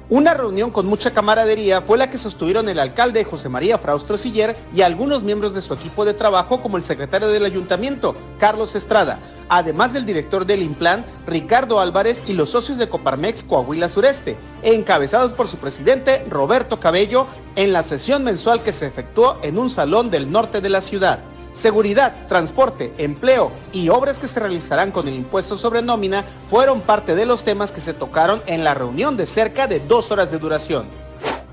[0.08, 4.56] Una reunión con mucha camaradería fue la que sostuvieron el alcalde José María Fraustro Siller
[4.74, 9.18] y algunos miembros de su equipo de trabajo como el secretario del ayuntamiento, Carlos Estrada,
[9.52, 15.34] además del director del Implan, Ricardo Álvarez y los socios de Coparmex Coahuila Sureste, encabezados
[15.34, 20.10] por su presidente Roberto Cabello en la sesión mensual que se efectuó en un salón
[20.10, 21.18] del norte de la ciudad.
[21.52, 27.14] Seguridad, transporte, empleo y obras que se realizarán con el impuesto sobre nómina fueron parte
[27.14, 30.38] de los temas que se tocaron en la reunión de cerca de dos horas de
[30.38, 30.86] duración.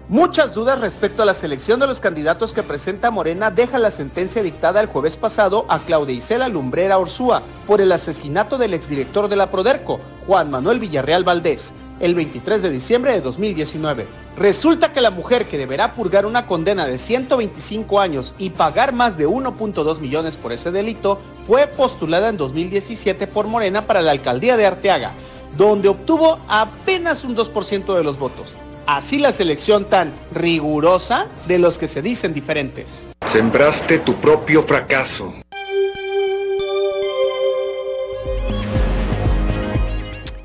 [0.10, 4.42] Muchas dudas respecto a la selección de los candidatos que presenta Morena deja la sentencia
[4.42, 9.36] dictada el jueves pasado a Claudia Isela Lumbrera Orsúa por el asesinato del exdirector de
[9.36, 14.08] la Proderco, Juan Manuel Villarreal Valdés, el 23 de diciembre de 2019.
[14.36, 19.16] Resulta que la mujer que deberá purgar una condena de 125 años y pagar más
[19.16, 24.58] de 1.2 millones por ese delito fue postulada en 2017 por Morena para la alcaldía
[24.58, 25.12] de Arteaga,
[25.56, 28.56] donde obtuvo apenas un 2% de los votos.
[28.92, 33.06] Así la selección tan rigurosa de los que se dicen diferentes.
[33.28, 35.32] Sembraste tu propio fracaso.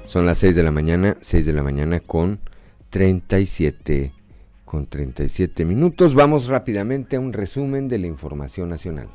[0.05, 2.39] Son las 6 de la mañana, 6 de la mañana con
[2.91, 4.13] 37
[4.67, 6.15] con 37 minutos.
[6.15, 9.09] Vamos rápidamente a un resumen de la información nacional.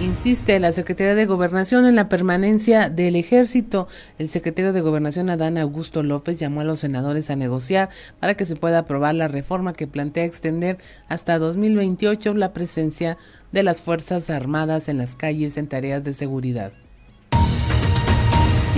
[0.00, 3.88] Insiste la Secretaría de Gobernación en la permanencia del ejército.
[4.16, 7.88] El secretario de Gobernación, Adán Augusto López, llamó a los senadores a negociar
[8.20, 13.18] para que se pueda aprobar la reforma que plantea extender hasta 2028 la presencia
[13.50, 16.72] de las Fuerzas Armadas en las calles en tareas de seguridad.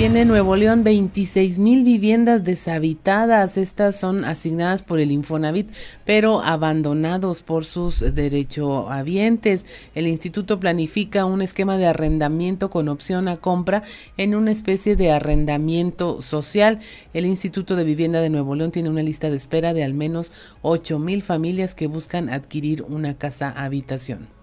[0.00, 3.58] Tiene Nuevo León 26 mil viviendas deshabitadas.
[3.58, 5.70] Estas son asignadas por el Infonavit,
[6.06, 9.66] pero abandonados por sus derechohabientes.
[9.94, 13.82] El instituto planifica un esquema de arrendamiento con opción a compra
[14.16, 16.78] en una especie de arrendamiento social.
[17.12, 20.32] El Instituto de Vivienda de Nuevo León tiene una lista de espera de al menos
[20.62, 24.39] 8 mil familias que buscan adquirir una casa habitación.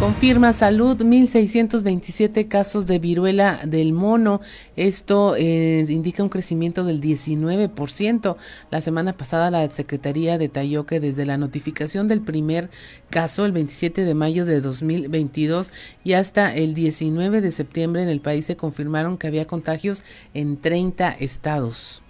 [0.00, 4.40] Confirma salud 1.627 casos de viruela del mono.
[4.74, 8.36] Esto eh, indica un crecimiento del 19%.
[8.70, 12.70] La semana pasada la Secretaría detalló que desde la notificación del primer
[13.10, 15.70] caso, el 27 de mayo de 2022,
[16.02, 20.56] y hasta el 19 de septiembre en el país se confirmaron que había contagios en
[20.58, 22.00] 30 estados.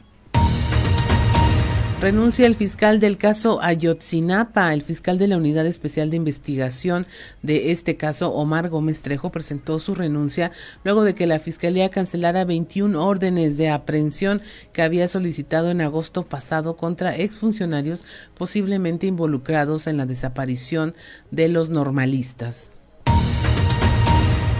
[2.01, 4.73] Renuncia el fiscal del caso Ayotzinapa.
[4.73, 7.07] El fiscal de la Unidad Especial de Investigación
[7.43, 10.51] de este caso, Omar Gómez Trejo, presentó su renuncia
[10.83, 14.41] luego de que la Fiscalía cancelara 21 órdenes de aprehensión
[14.73, 20.95] que había solicitado en agosto pasado contra exfuncionarios posiblemente involucrados en la desaparición
[21.31, 22.73] de los normalistas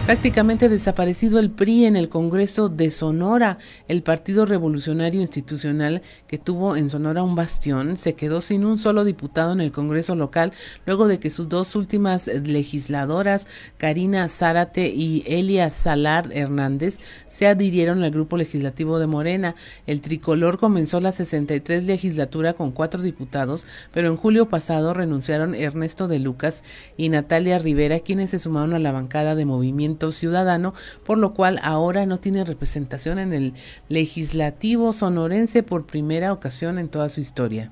[0.05, 3.59] prácticamente desaparecido el PRI en el Congreso de Sonora.
[3.87, 9.03] El Partido Revolucionario Institucional, que tuvo en Sonora un bastión, se quedó sin un solo
[9.03, 10.53] diputado en el Congreso local
[10.85, 18.03] luego de que sus dos últimas legisladoras, Karina Zárate y Elia Salar Hernández, se adhirieron
[18.03, 19.55] al grupo legislativo de Morena.
[19.85, 26.07] El tricolor comenzó la 63 legislatura con cuatro diputados, pero en julio pasado renunciaron Ernesto
[26.07, 26.63] de Lucas
[26.97, 30.73] y Natalia Rivera, quienes se sumaron a la bancada de movimiento Ciudadano,
[31.05, 33.53] por lo cual ahora no tiene representación en el
[33.89, 37.71] legislativo sonorense por primera ocasión en toda su historia.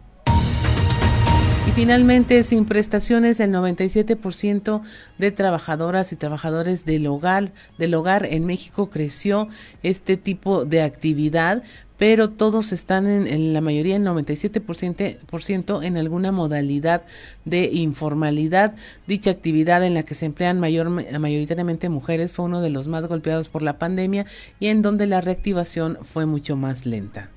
[1.69, 4.81] Y finalmente, sin prestaciones, el 97%
[5.19, 9.47] de trabajadoras y trabajadores del hogar, del hogar en México creció
[9.83, 11.61] este tipo de actividad,
[11.99, 17.03] pero todos están en, la mayoría, el 97% en alguna modalidad
[17.45, 18.73] de informalidad.
[19.05, 23.05] Dicha actividad en la que se emplean mayor, mayoritariamente mujeres fue uno de los más
[23.05, 24.25] golpeados por la pandemia
[24.59, 27.29] y en donde la reactivación fue mucho más lenta.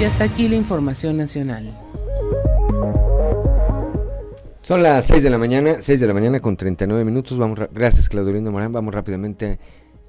[0.00, 1.72] Y hasta aquí la información nacional.
[4.70, 7.36] Son las 6 de la mañana, 6 de la mañana con 39 minutos.
[7.36, 8.72] Vamos, gracias Claudio Lindo Morán.
[8.72, 9.58] Vamos rápidamente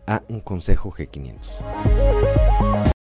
[0.05, 2.91] a un consejo G500.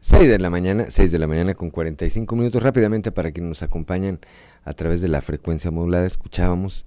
[0.00, 2.62] 6 de la mañana, 6 de la mañana con 45 minutos.
[2.62, 4.20] Rápidamente para quienes nos acompañan
[4.62, 6.84] a través de la frecuencia modulada, escuchábamos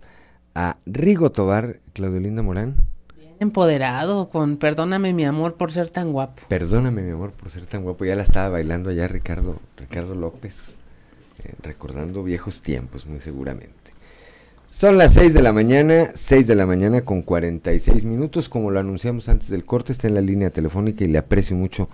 [0.54, 2.76] a Rigo Tobar, Claudio Linda Morán.
[3.18, 6.44] Bien empoderado, con Perdóname mi amor por ser tan guapo.
[6.50, 8.06] Perdóname mi amor por ser tan guapo.
[8.06, 10.66] Ya la estaba bailando allá Ricardo, Ricardo López,
[11.46, 13.83] eh, recordando viejos tiempos, muy seguramente.
[14.76, 18.50] Son las 6 de la mañana, 6 de la mañana con 46 minutos.
[18.50, 21.90] Como lo anunciamos antes del corte, está en la línea telefónica y le aprecio mucho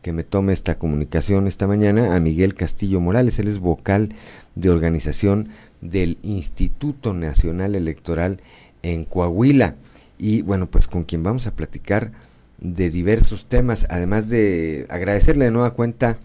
[0.00, 3.38] que me tome esta comunicación esta mañana a Miguel Castillo Morales.
[3.38, 4.14] Él es vocal
[4.54, 5.50] de organización
[5.82, 8.40] del Instituto Nacional Electoral
[8.82, 9.74] en Coahuila.
[10.18, 12.12] Y bueno, pues con quien vamos a platicar
[12.58, 16.16] de diversos temas, además de agradecerle de nueva cuenta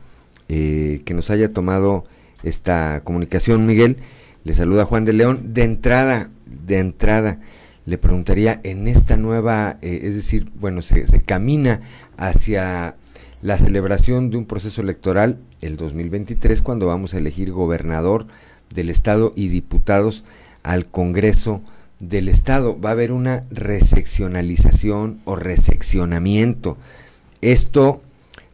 [0.47, 2.05] eh, que nos haya tomado
[2.43, 3.97] esta comunicación, Miguel.
[4.47, 5.53] Le saluda Juan de León.
[5.53, 7.41] De entrada, de entrada,
[7.85, 11.81] le preguntaría en esta nueva, eh, es decir, bueno, se, se camina
[12.15, 12.95] hacia
[13.41, 18.27] la celebración de un proceso electoral el 2023 cuando vamos a elegir gobernador
[18.73, 20.23] del estado y diputados
[20.63, 21.61] al Congreso
[21.99, 22.79] del estado.
[22.79, 26.77] Va a haber una reseccionalización o reseccionamiento.
[27.41, 28.01] Esto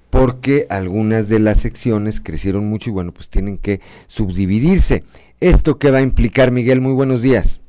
[0.09, 5.03] porque algunas de las secciones crecieron mucho y bueno, pues tienen que subdividirse.
[5.43, 6.79] ¿Esto qué va a implicar, Miguel?
[6.79, 7.59] Muy buenos días.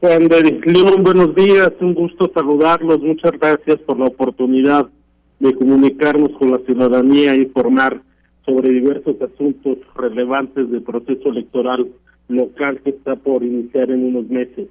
[0.00, 4.88] Juan de León, buenos días, un gusto saludarlos, muchas gracias por la oportunidad
[5.38, 8.02] de comunicarnos con la ciudadanía e informar
[8.44, 11.86] sobre diversos asuntos relevantes del proceso electoral
[12.26, 14.70] local que está por iniciar en unos meses.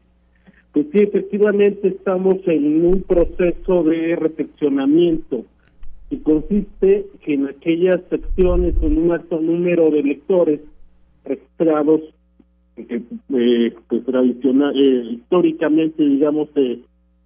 [0.73, 5.45] Pues sí, efectivamente estamos en un proceso de reflexionamiento
[6.09, 10.59] y consiste en aquellas secciones con un alto número de electores
[11.25, 12.01] registrados
[12.75, 13.01] que
[13.33, 16.79] eh, pues tradicional, eh, históricamente digamos se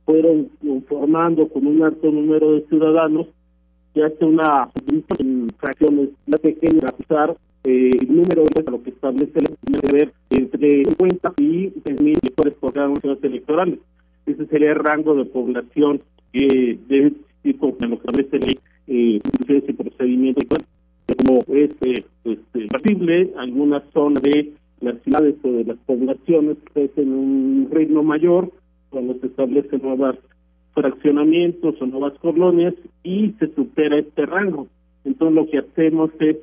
[0.05, 0.49] fueron
[0.87, 3.27] formando con un alto número de ciudadanos
[3.93, 4.69] que hace una
[5.57, 11.33] fracciones la pequeña usar eh, el número de lo que establece el deber entre 50
[11.37, 13.79] y 3 mil electores por cada uno de electorales.
[14.25, 19.19] Ese sería el rango de población que debe existir con lo establece la ley eh,
[19.67, 20.41] y procedimiento
[21.13, 21.71] como es
[22.23, 28.03] pues, eh, posible algunas zonas de las ciudades o de las poblaciones crecen un ritmo
[28.03, 28.51] mayor
[28.89, 30.15] cuando se establecen nuevos
[30.73, 34.67] fraccionamientos o nuevas colonias y se supera este rango.
[35.05, 36.37] Entonces lo que hacemos es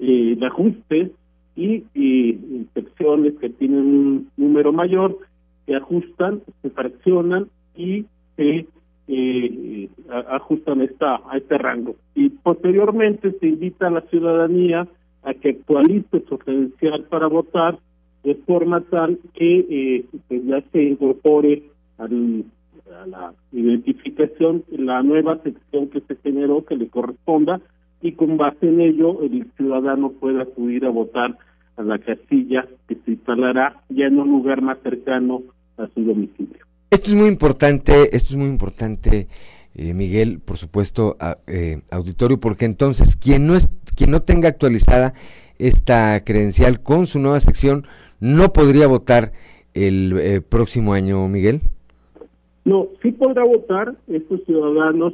[0.00, 1.12] eh, el ajuste
[1.54, 5.18] y, inspecciones que tienen un número mayor
[5.66, 8.06] se ajustan, se fraccionan y
[8.36, 8.66] se
[9.08, 9.88] eh,
[10.30, 11.96] ajustan esta, a este rango.
[12.14, 14.86] Y posteriormente se invita a la ciudadanía
[15.22, 17.78] a que actualice su credencial para votar
[18.22, 21.62] de forma tal que eh, pues ya se incorpore
[21.96, 22.44] al,
[23.02, 27.60] a la identificación la nueva sección que se generó que le corresponda
[28.02, 31.38] y con base en ello el ciudadano pueda acudir a votar
[31.76, 35.42] a la casilla que se instalará ya en un lugar más cercano
[35.76, 36.67] a su domicilio.
[36.90, 39.28] Esto es muy importante, esto es muy importante,
[39.74, 45.12] eh, Miguel, por supuesto, eh, auditorio, porque entonces quien no es, quien no tenga actualizada
[45.58, 47.86] esta credencial con su nueva sección
[48.20, 49.32] no podría votar
[49.74, 51.60] el eh, próximo año, Miguel.
[52.64, 55.12] No, sí podrá votar estos ciudadanos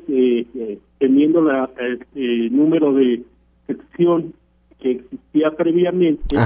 [0.98, 1.68] teniendo la,
[2.14, 3.22] el número de
[3.66, 4.32] sección
[4.80, 6.36] que existía previamente.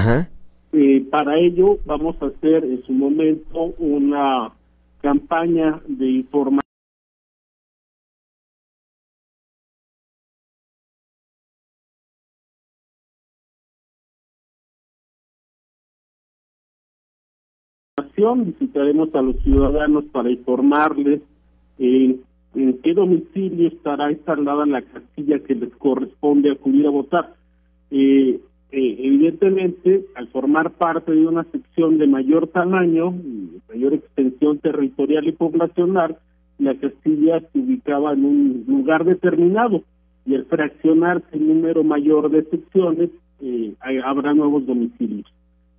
[1.11, 4.53] para ello vamos a hacer en su momento una
[5.01, 6.69] campaña de información
[18.47, 21.23] visitaremos a los ciudadanos para informarles
[21.79, 22.25] en
[22.83, 27.35] qué domicilio estará instalada la casilla que les corresponde acudir a votar.
[27.91, 28.41] Eh,
[28.71, 33.15] eh, evidentemente, al formar parte de una sección de mayor tamaño,
[33.69, 36.19] mayor extensión territorial y poblacional,
[36.59, 39.83] la Castilla se ubicaba en un lugar determinado
[40.27, 43.11] y al fraccionarse el número mayor de secciones,
[43.41, 45.33] eh, habrá nuevos domicilios.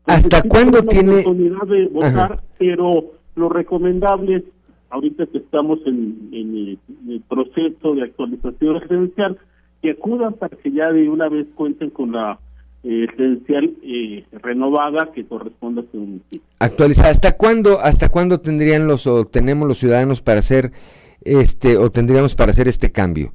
[0.05, 2.41] ¿Hasta cuándo tiene oportunidad de votar?
[2.57, 4.43] Pero lo recomendable es,
[4.89, 9.37] ahorita que estamos en, el, el, proceso de actualización residencial,
[9.83, 12.39] que acudan para que ya de una vez cuenten con la
[12.83, 13.07] eh,
[13.83, 16.41] eh, renovada que corresponde a su municipio.
[16.59, 17.09] Actualizada.
[17.09, 20.71] ¿Hasta cuándo, hasta cuándo tendrían los o tenemos los ciudadanos para hacer
[21.21, 23.33] este o tendríamos para hacer este cambio?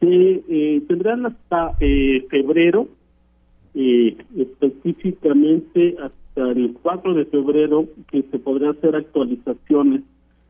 [0.00, 2.88] Sí, eh, tendrán hasta eh, febrero,
[3.74, 10.02] específicamente hasta el 4 de febrero, que se podrán hacer actualizaciones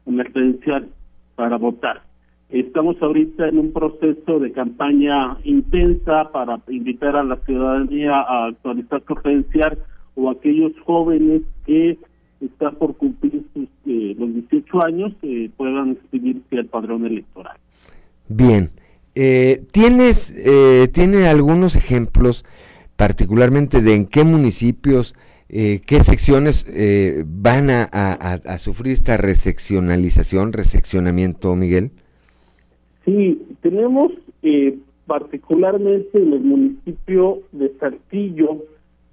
[0.06, 0.88] en la credencial
[1.36, 2.05] para votar.
[2.48, 9.02] Estamos ahorita en un proceso de campaña intensa para invitar a la ciudadanía a actualizar
[9.06, 9.78] su credencial
[10.14, 11.98] o aquellos jóvenes que
[12.40, 17.56] están por cumplir sus, eh, los 18 años eh, puedan inscribirse al padrón electoral.
[18.28, 18.70] Bien,
[19.16, 22.44] eh, tienes eh, tiene algunos ejemplos
[22.96, 25.14] particularmente de en qué municipios
[25.48, 26.66] qué secciones
[27.24, 31.92] van a, a, sufrir esta reseccionalización, reseccionamiento, Miguel.
[33.06, 34.76] Sí, tenemos eh,
[35.06, 38.64] particularmente en el municipio de Saltillo,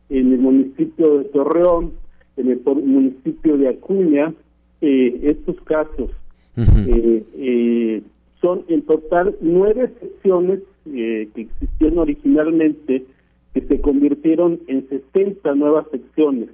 [0.10, 1.94] en el municipio de Torreón,
[2.36, 4.34] en el municipio de Acuña,
[4.82, 6.10] eh, estos casos.
[6.58, 8.02] Eh,
[8.42, 13.06] son en total nueve secciones que existían originalmente
[13.54, 16.50] que se convirtieron en 60 nuevas secciones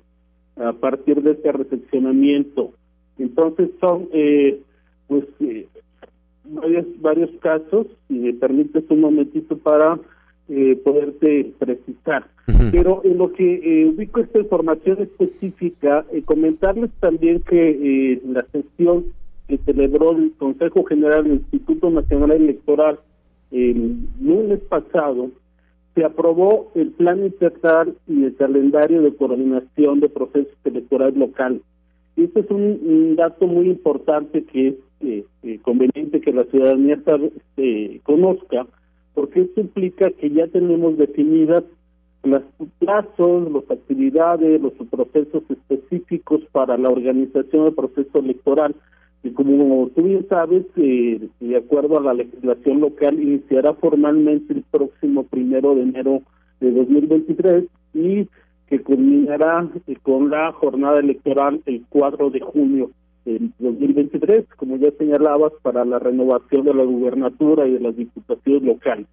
[0.57, 2.71] a partir de este recepcionamiento.
[3.17, 4.09] Entonces son
[5.07, 5.25] pues
[6.49, 9.99] varios, varios casos, y me permites un momentito para
[10.49, 12.25] eh, poderte precisar.
[12.71, 17.69] Pero en lo que eh, ubico esta información específica, eh, comentarles también que
[18.13, 19.05] eh, la sesión
[19.47, 22.99] que celebró el Consejo General del Instituto Nacional Electoral
[23.51, 25.31] el lunes pasado,
[25.95, 31.61] se aprobó el Plan Integral y el Calendario de Coordinación de Procesos Electorales Locales.
[32.15, 36.99] Y este es un dato muy importante que es eh, eh, conveniente que la ciudadanía
[37.57, 38.67] eh, conozca,
[39.13, 41.63] porque esto implica que ya tenemos definidas
[42.23, 42.43] los
[42.79, 48.75] plazos, las actividades, los procesos específicos para la organización del proceso electoral.
[49.23, 54.63] Y como tú bien sabes, eh, de acuerdo a la legislación local, iniciará formalmente el
[54.69, 56.21] próximo primero de enero
[56.59, 58.27] de 2023 y
[58.67, 59.67] que culminará
[60.03, 62.91] con la jornada electoral el 4 de junio
[63.35, 68.63] en 2023, como ya señalabas, para la renovación de la gubernatura y de las diputaciones
[68.63, 69.05] locales.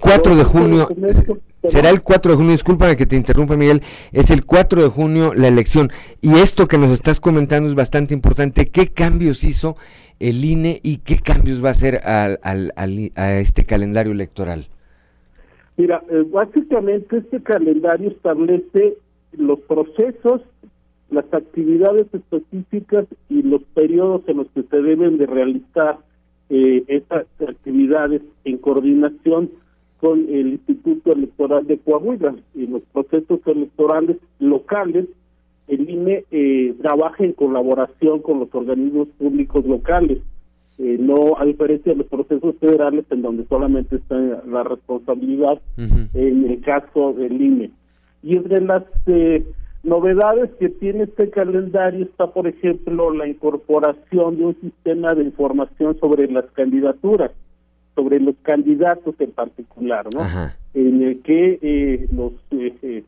[0.00, 0.88] 4 de junio,
[1.64, 3.82] será el 4 de junio, disculpa que te interrumpa Miguel,
[4.12, 5.90] es el 4 de junio la elección.
[6.20, 8.68] Y esto que nos estás comentando es bastante importante.
[8.68, 9.76] ¿Qué cambios hizo
[10.20, 12.72] el INE y qué cambios va a hacer al, al,
[13.16, 14.68] a este calendario electoral?
[15.76, 18.98] Mira, eh, básicamente este calendario establece
[19.32, 20.42] los procesos,
[21.10, 25.98] las actividades específicas y los periodos en los que se deben de realizar
[26.50, 29.50] eh, estas actividades en coordinación
[30.00, 32.36] con el Instituto Electoral de Coahuila.
[32.54, 35.06] y los procesos electorales locales,
[35.66, 40.18] el INE eh, trabaja en colaboración con los organismos públicos locales.
[40.78, 46.44] Eh, no a diferencia de los procesos federales en donde solamente está la responsabilidad en
[46.48, 47.70] el caso del INE.
[48.22, 49.44] Y entre las eh,
[49.82, 55.98] novedades que tiene este calendario está, por ejemplo, la incorporación de un sistema de información
[56.00, 57.32] sobre las candidaturas
[57.98, 60.20] sobre los candidatos en particular, ¿no?
[60.72, 63.02] En el que eh, los eh, eh,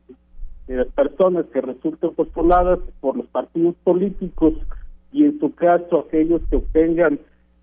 [0.66, 4.55] las personas que resulten postuladas por los partidos políticos
[5.12, 7.21] y en su caso aquellos que obtengan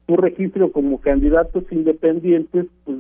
[0.08, 2.98] su registro como candidatos independientes, pues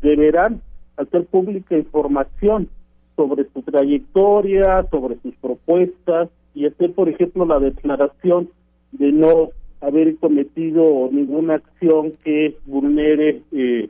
[0.00, 0.62] deberán
[0.96, 2.70] hacer pública información
[3.16, 8.48] sobre su trayectoria, sobre sus propuestas y hacer, por ejemplo, la declaración
[8.92, 9.50] de no
[9.80, 13.88] haber cometido ninguna acción que vulnere eh,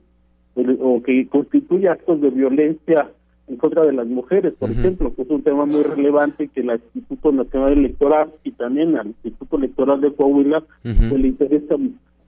[0.81, 3.11] o que constituya actos de violencia
[3.49, 6.81] en contra de las mujeres, por ejemplo, que es un tema muy relevante que el
[6.95, 11.77] Instituto Nacional Electoral y también al Instituto Electoral de Coahuila le interesa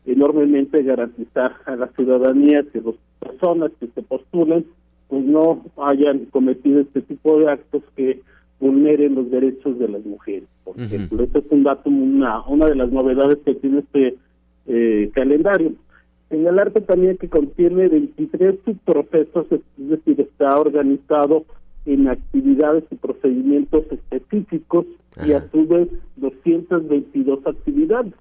[0.07, 4.65] enormemente garantizar a la ciudadanía que las personas que se postulen
[5.09, 8.21] pues no hayan cometido este tipo de actos que
[8.61, 10.49] vulneren los derechos de las mujeres.
[10.65, 14.17] Por ejemplo, este es un dato, una, una de las novedades que tiene este
[14.67, 15.73] eh, calendario.
[16.29, 21.47] Señalarte también que contiene 23 subprocesos, es decir, está organizado
[21.87, 24.85] en actividades y procedimientos específicos
[25.25, 28.13] y a su vez 222 actividades,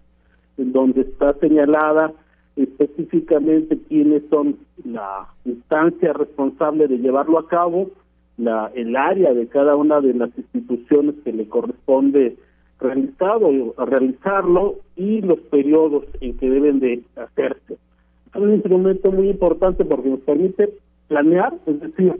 [0.57, 2.13] en donde está señalada
[2.58, 7.89] específicamente quiénes son la instancia responsable de llevarlo a cabo,
[8.38, 12.36] la, el área de cada una de las instituciones que le corresponde
[12.80, 17.74] realizado realizarlo y los periodos en que deben de hacerse.
[17.74, 20.74] Es un instrumento muy importante porque nos permite
[21.08, 22.14] planear, es decir,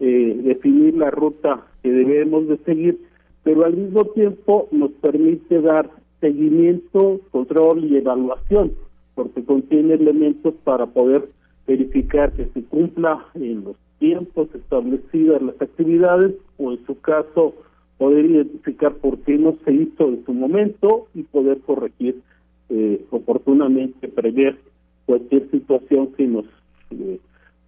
[0.00, 3.00] eh, definir la ruta que debemos de seguir,
[3.42, 5.88] pero al mismo tiempo nos permite dar
[6.20, 8.72] seguimiento, control y evaluación,
[9.14, 11.28] porque contiene elementos para poder
[11.66, 17.54] verificar que se cumpla en los tiempos establecidas las actividades o en su caso
[17.98, 22.20] poder identificar por qué no se hizo en su momento y poder corregir
[22.68, 24.58] eh, oportunamente, prever
[25.06, 26.46] cualquier situación que nos
[26.90, 27.20] eh,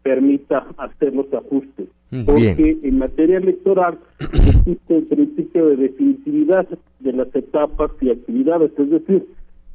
[0.03, 1.88] permita hacer los ajustes.
[2.26, 6.68] Porque en materia electoral existe el principio de definitividad
[7.01, 9.26] de las etapas y actividades, es decir,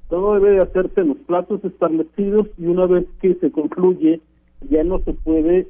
[0.09, 4.21] todo debe de hacerse en los plazos establecidos y una vez que se concluye
[4.69, 5.67] ya no se puede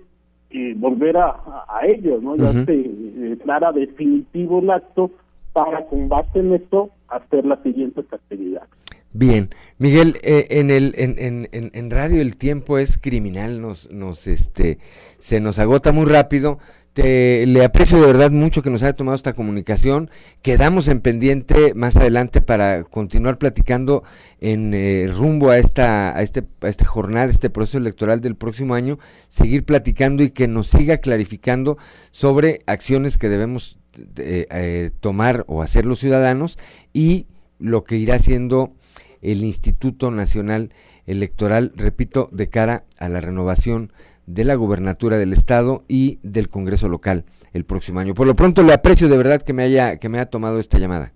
[0.50, 1.30] eh, volver a,
[1.68, 2.36] a, ellos, ¿no?
[2.36, 5.12] Ya se declara definitivo el acto
[5.54, 8.64] para con base en esto hacer la siguiente actividad.
[9.12, 14.28] Bien, Miguel, eh, en el en, en, en, radio el tiempo es criminal, nos nos
[14.28, 14.78] este
[15.18, 16.60] se nos agota muy rápido.
[16.94, 20.10] Te, le aprecio de verdad mucho que nos haya tomado esta comunicación.
[20.42, 24.04] Quedamos en pendiente más adelante para continuar platicando
[24.42, 28.74] en eh, rumbo a esta, a, este, a esta jornada, este proceso electoral del próximo
[28.74, 31.78] año, seguir platicando y que nos siga clarificando
[32.12, 33.78] sobre acciones que debemos
[34.18, 36.58] eh, tomar o hacer los ciudadanos
[36.94, 37.28] y
[37.60, 38.74] lo que irá haciendo
[39.22, 40.72] el Instituto Nacional
[41.06, 43.92] Electoral, repito, de cara a la renovación
[44.30, 48.14] de la gubernatura del estado y del Congreso local el próximo año.
[48.14, 50.78] Por lo pronto le aprecio de verdad que me haya que me haya tomado esta
[50.78, 51.14] llamada.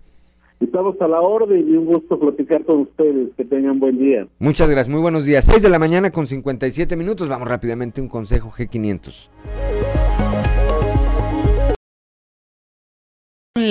[0.60, 3.30] Estamos a la orden y un gusto platicar con ustedes.
[3.36, 4.28] Que tengan buen día.
[4.40, 5.46] Muchas gracias, muy buenos días.
[5.46, 7.28] 6 de la mañana con 57 minutos.
[7.28, 10.13] Vamos rápidamente a un consejo G500.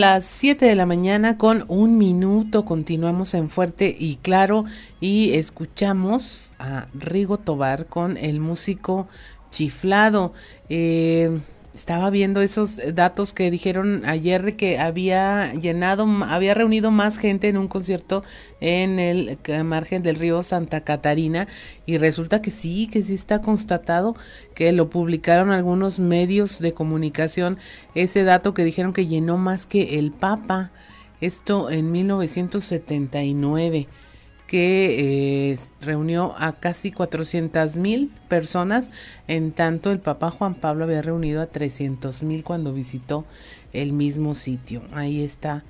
[0.01, 4.65] Las 7 de la mañana con un minuto continuamos en Fuerte y Claro
[5.01, 9.07] y escuchamos a Rigo Tobar con el músico
[9.51, 10.33] chiflado.
[10.71, 11.41] Eh,
[11.75, 17.57] estaba viendo esos datos que dijeron ayer que había llenado, había reunido más gente en
[17.57, 18.23] un concierto
[18.61, 21.49] en el margen del río Santa Catarina
[21.87, 24.15] y resulta que sí, que sí está constatado
[24.55, 27.59] que lo publicaron algunos medios de comunicación,
[27.95, 30.73] ese dato que dijeron que llenó más que el Papa,
[31.21, 33.89] esto en 1979.
[34.47, 38.91] Que eh, reunió a casi 400 mil personas,
[39.29, 43.25] en tanto el Papa Juan Pablo había reunido a 300 mil cuando visitó
[43.73, 44.83] el mismo sitio.
[44.93, 45.65] Ahí está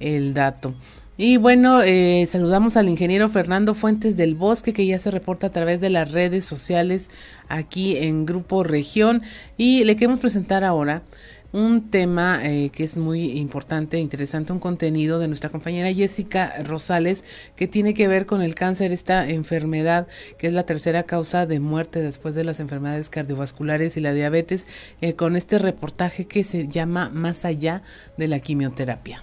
[0.00, 0.74] el dato.
[1.18, 5.50] Y bueno, eh, saludamos al ingeniero Fernando Fuentes del Bosque, que ya se reporta a
[5.50, 7.10] través de las redes sociales
[7.48, 9.22] aquí en Grupo Región.
[9.58, 11.02] Y le queremos presentar ahora
[11.52, 17.24] un tema eh, que es muy importante, interesante, un contenido de nuestra compañera Jessica Rosales
[17.56, 20.06] que tiene que ver con el cáncer, esta enfermedad
[20.38, 24.66] que es la tercera causa de muerte después de las enfermedades cardiovasculares y la diabetes,
[25.00, 27.82] eh, con este reportaje que se llama Más allá
[28.16, 29.22] de la quimioterapia.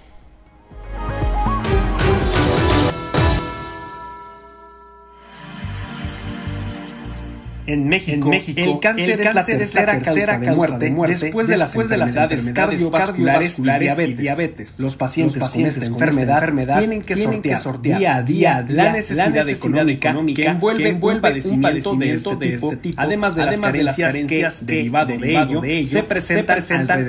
[7.70, 10.50] En México, el cáncer, es la tercera, causa de
[10.90, 14.80] muerte, después de las, enfermedades, cardiovasculares, y diabetes.
[14.80, 20.48] Los pacientes, con esta enfermedad, tienen que sortear, día a día la necesidad, económica, que
[20.48, 25.18] envuelve, un padecimiento, de, este, este tipo, además de las carencias, que, derivado,
[25.62, 26.58] de, ello, se presentan,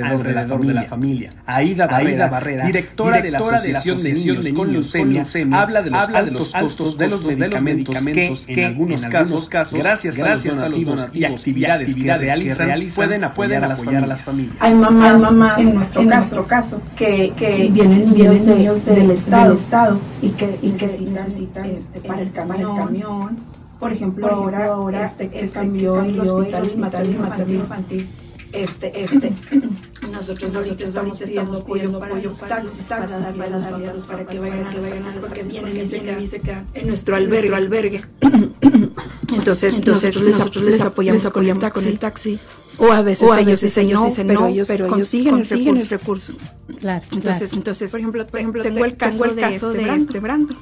[0.03, 1.33] alrededor, de, la familia.
[1.47, 6.99] Aida Barrera, directora, de la Asociación de Niños con Leucemia, habla de los altos costos
[6.99, 13.25] de los medicamentos que, en algunos casos, gracias a donativos y actividades, que, realizan, pueden,
[13.25, 13.69] apoyar, a,
[14.07, 14.57] las familias.
[14.61, 19.99] Hay mamás, en, nuestro, caso, caso, que, que vienen niños, de, niños del, estado, estado,
[20.23, 23.37] y que, y que necesitan este, para, el camión, el camión.
[23.79, 28.09] Por ejemplo, por ejemplo ahora, ahora este, que este cambió el hospital, hospital infantil, infantil
[28.53, 29.33] este, este.
[30.11, 34.81] Nosotros, ahorita estamos pidiendo apoyo para los taxis, para las familias, para que vayan a
[34.81, 37.55] vayan porque vienen y se quedan en nuestro albergue.
[37.55, 38.05] albergue.
[39.33, 42.41] Entonces, entonces nosotros les apoyamos, con, el taxi, con el taxi.
[42.79, 46.35] O a veces, o a ellos, dicen, no, pero ellos, pero consiguen, consiguen el recurso.
[46.81, 50.57] Claro, entonces, entonces, por ejemplo, por ejemplo tengo el caso, el caso de, este Brando.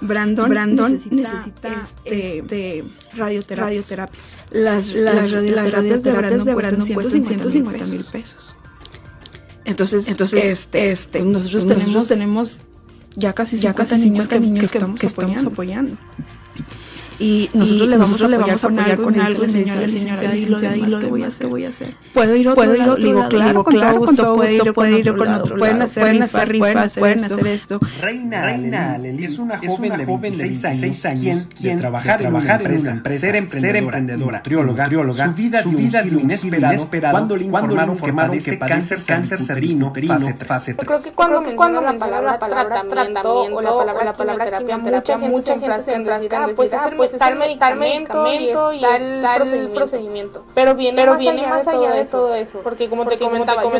[0.00, 2.84] Brandon, Brandon necesita, este, este,
[3.16, 3.90] radioterapias.
[4.50, 8.54] Las, las, radioterapias, de Brandon, de Brandon cuestan 150 mil pesos.
[9.64, 12.60] Entonces, entonces este, este, nosotros, nosotros tenemos, tenemos
[13.16, 15.96] ya casi ya casi niños que, niños que, que, estamos, apoyando
[17.18, 20.46] y nosotros le vamos, a, le vamos a apoyar con algo, enseñarle, señora licenciada, y
[20.46, 20.58] lo
[21.00, 21.94] demás voy a hacer.
[22.14, 25.16] ¿Puedo ir otro, ¿Puedo ir otro digo, claro, con todo gusto, puede ir, puede ir
[25.16, 27.80] con otro Pueden hacer pueden hacer rifas, pueden hacer esto.
[28.00, 32.60] Reina, Reina Leli es una joven de 26 años, quien trabajar en una
[32.92, 34.88] empresa, ser emprendedora, nutrióloga,
[35.24, 40.74] su vida su vida inesperado cuando le informaron que padece cáncer cáncer cervino, fase 3.
[40.76, 46.46] Creo que cuando la palabra tratamiento o la palabra terapia, mucha mucha gente se enrasca,
[46.96, 48.26] pues está, el medicamento,
[48.72, 50.44] y el, procedimiento.
[50.54, 52.60] Pero viene, pero más, viene allá más allá de todo, eso.
[52.60, 53.70] Porque como te comentaba, yo,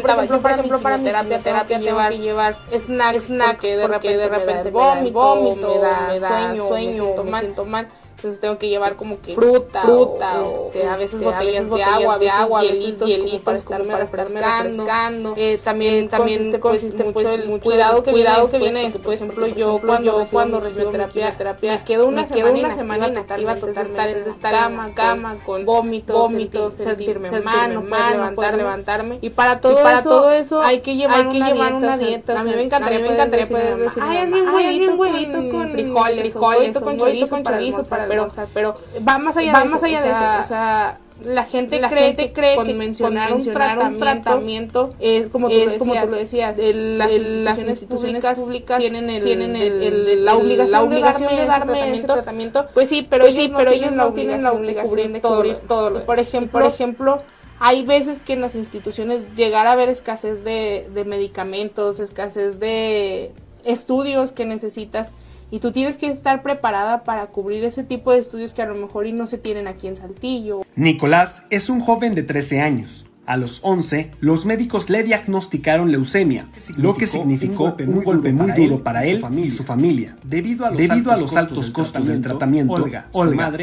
[0.41, 4.71] por ejemplo, para, mi terapia, terapia llevar, llevar snacks, snacks que de repente, de repente
[4.71, 7.89] vómito, me da sueño, sueño, me siento mal
[8.19, 11.85] entonces tengo que llevar como que fruta, fruta o, este, a veces este, botellas, de
[11.85, 15.35] agua, a veces agua, hielitos, hielitos para estarme, para estarme refrescando.
[15.37, 19.21] Eh, también también consiste, mucho el cuidado que cuidado que viene después.
[19.21, 23.55] Por ejemplo, yo cuando cuando recibo terapia, terapia me quedo una semana una semana inactiva
[23.55, 29.19] totalmente de estar cama, cama con vómitos, vómitos, sentirme mal, mal, levantar, levantarme.
[29.21, 32.41] Y para todo para todo eso hay que llevar una dieta.
[32.41, 36.99] A mí me encantaría me encantaría poder decir, ay, un huevito con frijoles, frijoles, con
[36.99, 38.75] chorizo, chorizo para pero, pero
[39.07, 42.33] va más allá, de, más allá de eso, o sea, la gente la cree, gente
[42.33, 46.99] cree que mencionar, un, tratamiento, es como tú, es, lo, como tú lo decías, el,
[46.99, 52.07] las, el, las, instituciones públicas tienen, el, tienen la obligación, la obligación de, darme ese
[52.07, 55.57] tratamiento, pues sí, pero, pues ellos, sí, pero ellos no tienen la obligación de cubrir
[55.57, 55.91] todo.
[55.91, 56.07] todo.
[56.07, 57.23] Por ejemplo, por ejemplo
[57.61, 63.33] hay veces que en las instituciones llegar a haber escasez de, de medicamentos, escasez de
[63.65, 65.11] estudios que necesitas
[65.51, 68.75] y tú tienes que estar preparada para cubrir ese tipo de estudios que a lo
[68.75, 70.63] mejor y no se tienen aquí en Saltillo.
[70.77, 73.07] Nicolás es un joven de 13 años.
[73.29, 76.47] A los 11, los médicos le diagnosticaron leucemia,
[76.79, 80.17] lo que significó un golpe muy, duro para él y su familia.
[80.25, 83.09] Debido a los, altos, costos del tratamiento, Olga,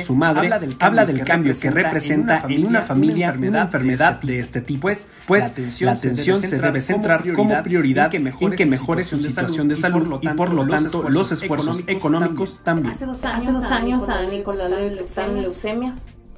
[0.06, 0.46] su madre,
[0.80, 5.82] habla del, cambio que representa en una familia una enfermedad, de este tipo, pues, pues
[5.82, 10.28] la atención, se, debe centrar como prioridad en que mejore, su situación de salud y
[10.30, 12.94] por lo tanto los esfuerzos económicos también.
[12.94, 15.96] Hace dos años a Nicolás le leucemia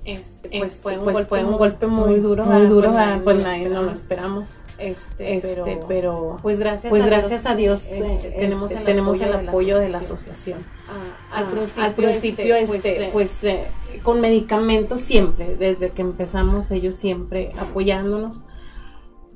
[0.07, 3.67] este, pues, pues, fue, un golpe, un golpe muy duro, muy duro, pues, pues nadie
[3.67, 4.55] no lo esperamos.
[4.77, 8.83] Este, este pero, pues gracias, pues a gracias Dios, a Dios este, este, tenemos, el,
[8.85, 10.59] tenemos el apoyo de la asociación.
[10.87, 13.67] Ah, al principio, al principio este, pues, eh,
[14.01, 18.43] con medicamentos siempre, desde que empezamos ellos siempre apoyándonos.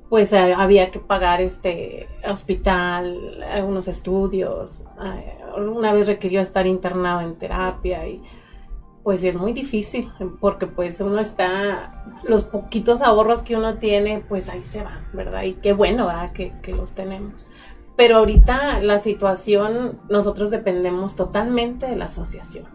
[0.08, 7.20] pues eh, había que pagar este hospital, algunos estudios, eh, una vez requirió estar internado
[7.20, 8.22] en terapia y
[9.04, 14.50] pues es muy difícil porque pues uno está, los poquitos ahorros que uno tiene pues
[14.50, 15.44] ahí se van, ¿verdad?
[15.44, 17.48] Y qué bueno, que los tenemos.
[17.96, 22.66] Pero ahorita la situación, nosotros dependemos totalmente de la asociación,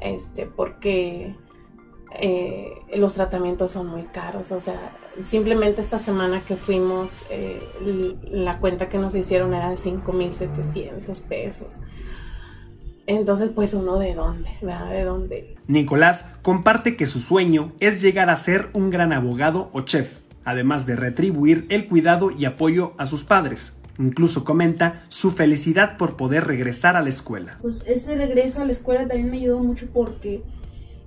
[0.00, 1.36] este, porque
[2.18, 7.62] eh, los tratamientos son muy caros, o sea, simplemente esta semana que fuimos, eh,
[8.30, 11.80] la cuenta que nos hicieron era de 5.700 pesos.
[13.08, 14.90] Entonces, pues uno de dónde, ¿verdad?
[14.90, 15.56] ¿De dónde?
[15.66, 20.84] Nicolás comparte que su sueño es llegar a ser un gran abogado o chef, además
[20.84, 23.78] de retribuir el cuidado y apoyo a sus padres.
[23.98, 27.58] Incluso comenta su felicidad por poder regresar a la escuela.
[27.62, 30.42] Pues este regreso a la escuela también me ayudó mucho porque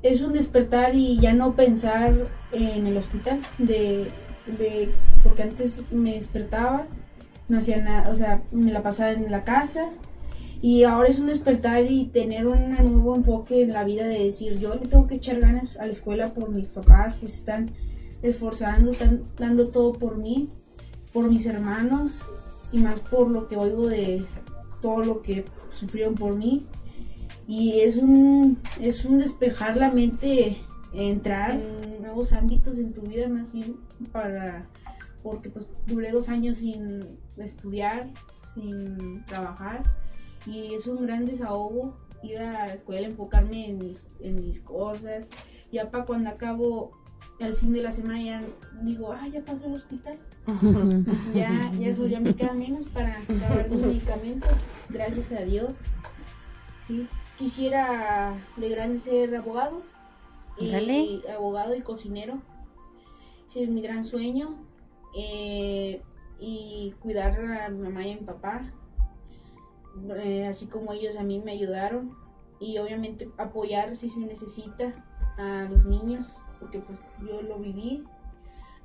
[0.01, 2.15] es un despertar y ya no pensar
[2.51, 4.11] en el hospital, de,
[4.47, 4.91] de,
[5.21, 6.87] porque antes me despertaba,
[7.47, 9.91] no hacía nada, o sea, me la pasaba en la casa
[10.61, 14.59] y ahora es un despertar y tener un nuevo enfoque en la vida de decir,
[14.59, 17.71] yo le tengo que echar ganas a la escuela por mis papás que se están
[18.21, 20.49] esforzando, están dando todo por mí,
[21.11, 22.23] por mis hermanos
[22.71, 24.23] y más por lo que oigo de
[24.81, 26.67] todo lo que sufrieron por mí
[27.47, 30.57] y es un, es un despejar la mente,
[30.93, 33.77] entrar en nuevos ámbitos en tu vida más bien
[34.11, 34.67] para,
[35.23, 38.11] porque pues duré dos años sin estudiar,
[38.53, 40.00] sin trabajar
[40.45, 45.27] y es un gran desahogo ir a la escuela, enfocarme en mis, en mis cosas,
[45.71, 46.91] ya para cuando acabo
[47.39, 48.43] al fin de la semana ya
[48.83, 50.19] digo, ah, ya pasó el hospital.
[51.33, 54.47] ya, ya eso ya me queda menos para acabar mi medicamento,
[54.89, 55.71] gracias a Dios.
[56.79, 59.83] Sí, quisiera de grande ser abogado.
[60.59, 62.39] Y abogado y cocinero.
[63.47, 64.55] Ese es mi gran sueño.
[65.17, 66.01] Eh,
[66.39, 68.71] y cuidar a mi mamá y a mi papá.
[70.17, 72.15] Eh, así como ellos a mí me ayudaron.
[72.59, 74.93] Y obviamente apoyar si se necesita
[75.37, 76.37] a los niños.
[76.59, 78.03] Porque pues yo lo viví.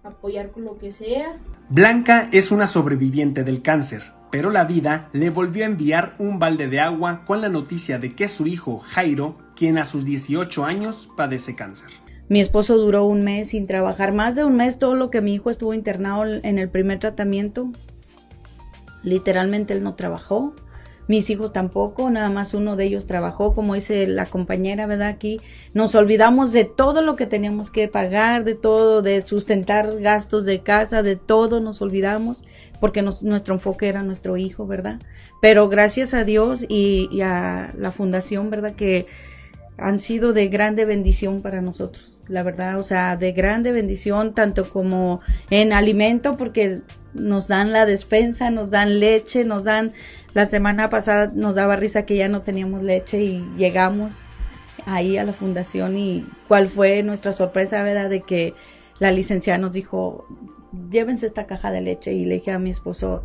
[0.03, 1.39] Apoyar con lo que sea.
[1.69, 6.69] Blanca es una sobreviviente del cáncer pero la vida le volvió a enviar un balde
[6.69, 11.09] de agua con la noticia de que su hijo Jairo, quien a sus 18 años
[11.17, 11.89] padece cáncer.
[12.29, 15.35] Mi esposo duró un mes sin trabajar, más de un mes todo lo que mi
[15.35, 17.71] hijo estuvo internado en el primer tratamiento.
[19.05, 20.55] Literalmente él no trabajó.
[21.09, 25.09] Mis hijos tampoco, nada más uno de ellos trabajó, como dice la compañera, ¿verdad?
[25.09, 25.41] Aquí
[25.73, 30.61] nos olvidamos de todo lo que teníamos que pagar, de todo, de sustentar gastos de
[30.61, 32.45] casa, de todo nos olvidamos,
[32.81, 35.01] porque nuestro enfoque era nuestro hijo, ¿verdad?
[35.41, 38.75] Pero gracias a Dios y, a la fundación, ¿verdad?
[38.75, 39.07] Que
[39.79, 44.69] han sido de grande bendición para nosotros, la verdad, o sea, de grande bendición, tanto
[44.71, 45.21] como
[45.51, 46.81] en alimento, porque
[47.15, 49.93] nos dan la despensa, nos dan leche, nos dan
[50.35, 54.27] la semana pasada nos daba risa que ya no teníamos leche y llegamos
[54.85, 58.11] ahí a la fundación y cuál fue nuestra sorpresa, ¿verdad?
[58.11, 58.55] De que
[58.99, 60.27] la licenciada nos dijo,
[60.91, 63.25] llévense esta caja de leche y le dije a mi esposo,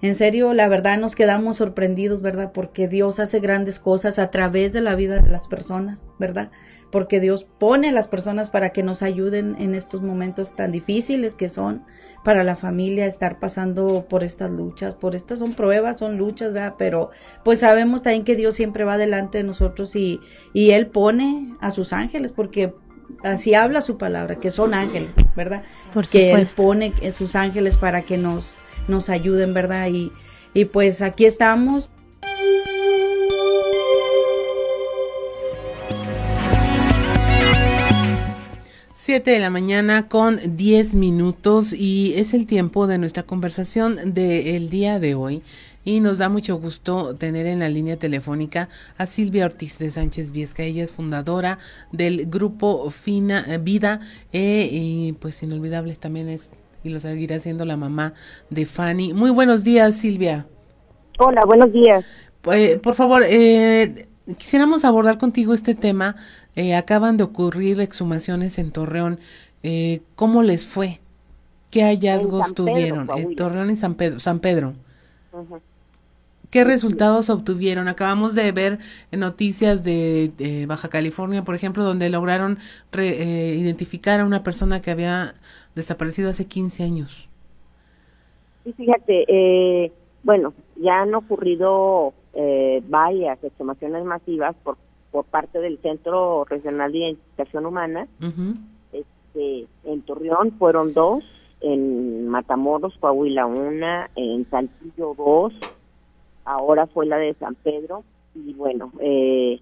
[0.00, 2.52] en serio, la verdad nos quedamos sorprendidos, ¿verdad?
[2.52, 6.50] Porque Dios hace grandes cosas a través de la vida de las personas, ¿verdad?
[6.90, 11.34] Porque Dios pone a las personas para que nos ayuden en estos momentos tan difíciles
[11.34, 11.84] que son
[12.24, 16.74] para la familia estar pasando por estas luchas, por estas son pruebas, son luchas, ¿verdad?
[16.78, 17.10] Pero
[17.44, 20.20] pues sabemos también que Dios siempre va delante de nosotros y,
[20.52, 22.74] y Él pone a sus ángeles porque
[23.22, 25.62] así habla su palabra, que son ángeles, ¿verdad?
[26.10, 28.56] que Él pone sus ángeles para que nos,
[28.88, 29.88] nos ayuden, ¿verdad?
[29.88, 30.12] Y,
[30.54, 31.90] y pues aquí estamos.
[39.08, 44.68] Siete de la mañana con 10 minutos y es el tiempo de nuestra conversación del
[44.68, 45.42] día de hoy
[45.82, 50.30] y nos da mucho gusto tener en la línea telefónica a Silvia Ortiz de Sánchez
[50.30, 50.62] Viesca.
[50.62, 51.58] Ella es fundadora
[51.90, 54.00] del grupo Fina Vida
[54.34, 56.50] eh, y pues inolvidable también es
[56.84, 58.12] y lo seguirá siendo la mamá
[58.50, 59.14] de Fanny.
[59.14, 60.46] Muy buenos días, Silvia.
[61.18, 62.04] Hola, buenos días.
[62.52, 64.06] Eh, por favor, eh,
[64.36, 66.16] quisiéramos abordar contigo este tema.
[66.58, 69.20] Eh, acaban de ocurrir exhumaciones en Torreón.
[69.62, 70.98] Eh, ¿Cómo les fue?
[71.70, 73.08] ¿Qué hallazgos tuvieron?
[73.16, 74.18] En Torreón y San Pedro.
[74.18, 74.72] San Pedro.
[76.50, 77.86] ¿Qué resultados obtuvieron?
[77.86, 78.78] Acabamos de ver
[79.12, 82.58] noticias de, Baja California, por ejemplo, donde lograron
[82.92, 85.34] eh, identificar a una persona que había
[85.76, 87.30] desaparecido hace 15 años.
[88.64, 89.92] Sí, fíjate, eh,
[90.24, 94.76] bueno, ya han ocurrido eh, varias exhumaciones masivas por
[95.18, 98.06] por parte del Centro Regional de Identificación Humana.
[98.92, 101.24] este, en Torreón fueron dos,
[101.60, 105.52] en Matamoros, Coahuila una, en Saltillo dos,
[106.44, 108.04] ahora fue la de San Pedro
[108.36, 109.60] y bueno, eh,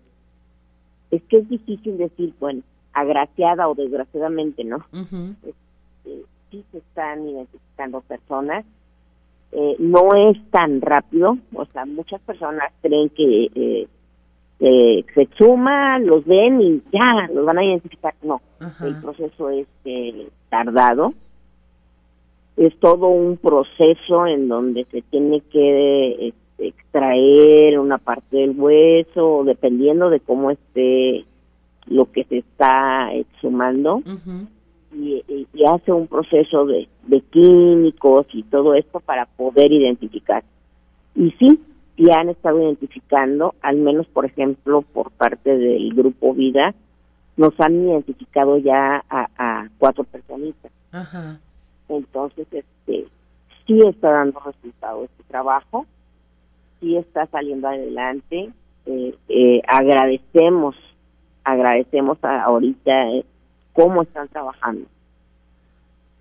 [1.10, 2.60] es que es difícil decir, bueno,
[2.92, 4.84] agraciada o desgraciadamente, ¿no?
[4.92, 8.66] Este, sí se están identificando personas,
[9.52, 13.88] eh, no es tan rápido, o sea, muchas personas creen que eh,
[14.58, 18.14] eh, se suman, los ven y ya, los van a identificar.
[18.22, 18.40] No,
[18.82, 21.12] el proceso es eh, tardado.
[22.56, 29.42] Es todo un proceso en donde se tiene que este, extraer una parte del hueso,
[29.44, 31.26] dependiendo de cómo esté
[31.86, 34.02] lo que se está exhumando.
[34.92, 35.24] y,
[35.66, 40.44] hace un proceso de, de químicos y todo esto para poder identificar.
[41.16, 41.58] Y sí,
[41.96, 46.74] y han estado identificando, al menos por ejemplo por parte del grupo Vida,
[47.36, 50.72] nos han identificado ya a, cuatro personitas.
[51.88, 53.06] Entonces, este,
[53.66, 55.86] sí está dando resultado este trabajo,
[56.80, 58.50] sí está saliendo adelante.
[58.86, 60.76] Eh, eh, agradecemos,
[61.44, 63.24] agradecemos a, ahorita eh,
[63.72, 64.86] cómo están trabajando.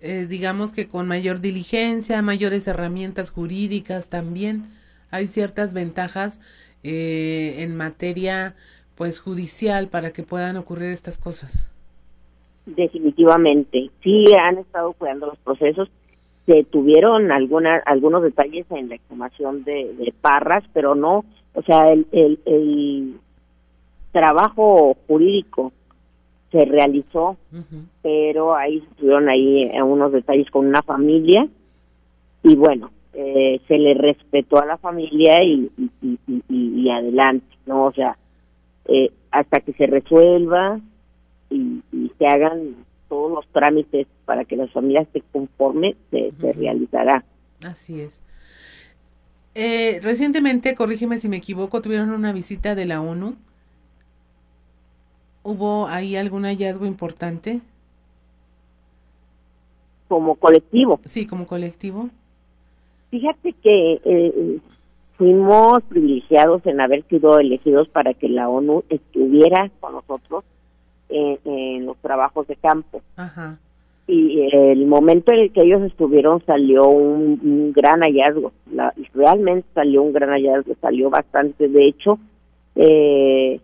[0.00, 4.66] digamos que con mayor diligencia, mayores herramientas jurídicas también
[5.10, 6.40] hay ciertas ventajas
[6.82, 8.54] eh, en materia
[8.96, 11.72] pues judicial para que puedan ocurrir estas cosas.
[12.64, 15.88] Definitivamente, sí han estado cuidando los procesos.
[16.46, 22.06] Se tuvieron alguna, algunos detalles en la exhumación de, Parras, pero no, o sea, el,
[22.12, 23.16] el,
[24.12, 25.72] trabajo jurídico
[26.50, 27.36] se realizó,
[28.02, 31.46] pero ahí tuvieron ahí eh, unos detalles con una familia
[32.42, 35.70] y bueno, eh, se le respetó a la familia y,
[36.50, 37.86] y, adelante, ¿no?
[37.86, 38.18] O sea,
[38.84, 40.78] eh, hasta que se resuelva
[41.48, 41.82] y,
[42.18, 42.76] se hagan
[43.08, 47.24] todos los trámites para que la familia esté conforme, se, realizará.
[47.64, 48.22] Así es.
[49.54, 53.36] Eh, recientemente, corrígeme si me equivoco, tuvieron una visita de la ONU.
[55.42, 57.62] ¿Hubo ahí algún hallazgo importante?
[60.06, 61.00] Como colectivo.
[61.06, 62.10] Sí, como colectivo.
[63.16, 64.58] Fíjate que eh,
[65.16, 70.44] fuimos privilegiados en haber sido elegidos para que la ONU estuviera con nosotros
[71.08, 73.00] en, los trabajos de campo.
[74.06, 78.52] Y el momento en el que ellos estuvieron salió un, gran hallazgo.
[79.14, 81.68] realmente salió un gran hallazgo, salió bastante.
[81.68, 82.18] De hecho,
[82.74, 83.62] eh,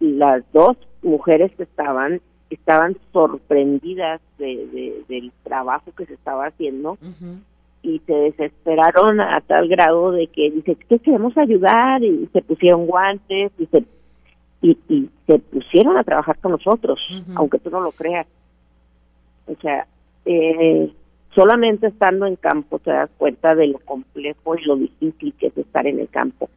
[0.00, 2.20] las dos mujeres que estaban
[2.50, 6.98] estaban sorprendidas del trabajo que se estaba haciendo
[7.84, 12.86] y se desesperaron a tal grado de que dice que queremos ayudar y se pusieron
[12.86, 13.84] guantes y se
[14.62, 16.98] y, se pusieron a trabajar con nosotros
[17.34, 18.26] aunque tú no lo creas.
[19.46, 19.86] O sea
[20.24, 20.90] eh,
[21.34, 25.58] solamente estando en campo te das cuenta de lo complejo y lo difícil que es
[25.58, 26.48] estar en el campo.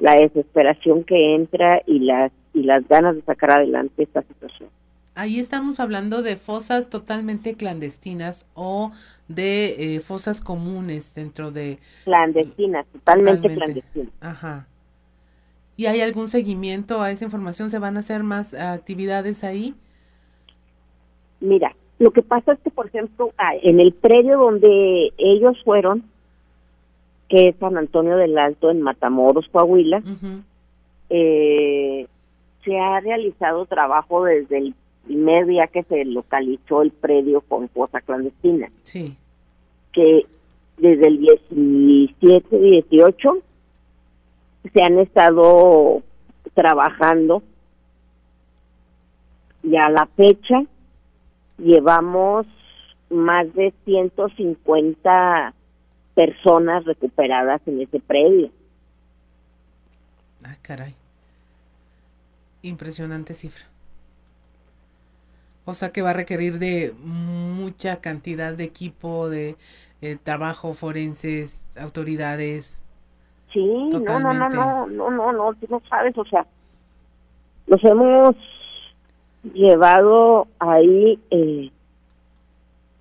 [0.00, 4.68] La desesperación que entra y las y las ganas de sacar adelante esta situación
[5.14, 8.92] ahí estamos hablando de fosas totalmente clandestinas o
[9.28, 11.78] de eh, fosas comunes dentro de...
[12.04, 14.12] Clandestinas, totalmente, clandestinas.
[14.20, 14.66] Ajá.
[15.76, 17.70] ¿Y hay algún seguimiento a esa información?
[17.70, 19.74] ¿Se van a hacer más actividades ahí?
[21.40, 23.32] Mira, lo que pasa es que, por ejemplo,
[23.62, 26.04] en el predio donde ellos fueron,
[27.28, 30.02] que es San Antonio del Alto, en Matamoros, Coahuila,
[31.08, 32.06] eh,
[32.64, 34.74] se ha realizado trabajo desde el
[35.04, 38.68] primer día que se localizó el predio con fosa clandestina.
[38.82, 39.16] Sí.
[39.92, 40.26] Que
[40.78, 43.30] desde el 17, 18
[44.72, 46.02] se han estado
[46.54, 47.42] trabajando
[49.62, 50.64] y a la fecha
[51.58, 52.46] llevamos
[53.10, 55.54] más de 150
[56.14, 58.50] personas recuperadas en ese predio.
[60.44, 60.94] Ah, caray.
[62.62, 63.71] Impresionante cifra.
[65.64, 69.56] O sea que va a requerir de mucha cantidad de equipo, de
[70.00, 72.84] eh, trabajo, forenses, autoridades.
[73.52, 76.46] Sí, no, no, no, no, no, no, no, tú no sabes, o sea,
[77.66, 78.34] los hemos
[79.52, 81.70] llevado ahí eh,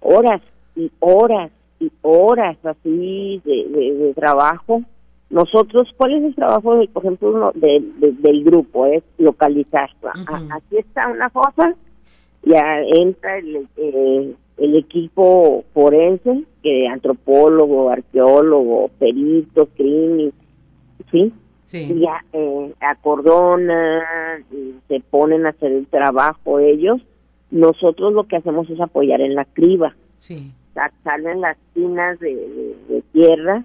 [0.02, 0.42] horas
[0.76, 4.84] y horas y horas así de, de, trabajo.
[5.32, 8.86] Nosotros, ¿cuál es el trabajo, de, por ejemplo, del grupo?
[8.86, 9.90] Es localizar.
[10.52, 11.74] Aquí está una cosa
[12.44, 20.32] ya entra el, eh, el equipo forense, que antropólogo, arqueólogo, perito, crimen,
[21.12, 21.34] ¿sí?
[21.64, 22.00] Sí.
[22.00, 24.44] Ya eh, acordonan,
[24.88, 27.02] se ponen a hacer el trabajo ellos.
[27.50, 29.96] Nosotros lo que hacemos es apoyar en la criba.
[30.18, 30.52] Sí.
[31.04, 33.64] salen las tinas de, tierra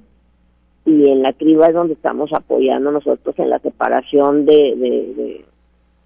[0.85, 5.45] y en la criba es donde estamos apoyando nosotros en la separación de, de,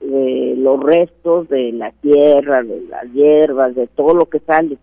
[0.01, 4.79] los restos de la tierra, de las hierbas, de todo lo que sale.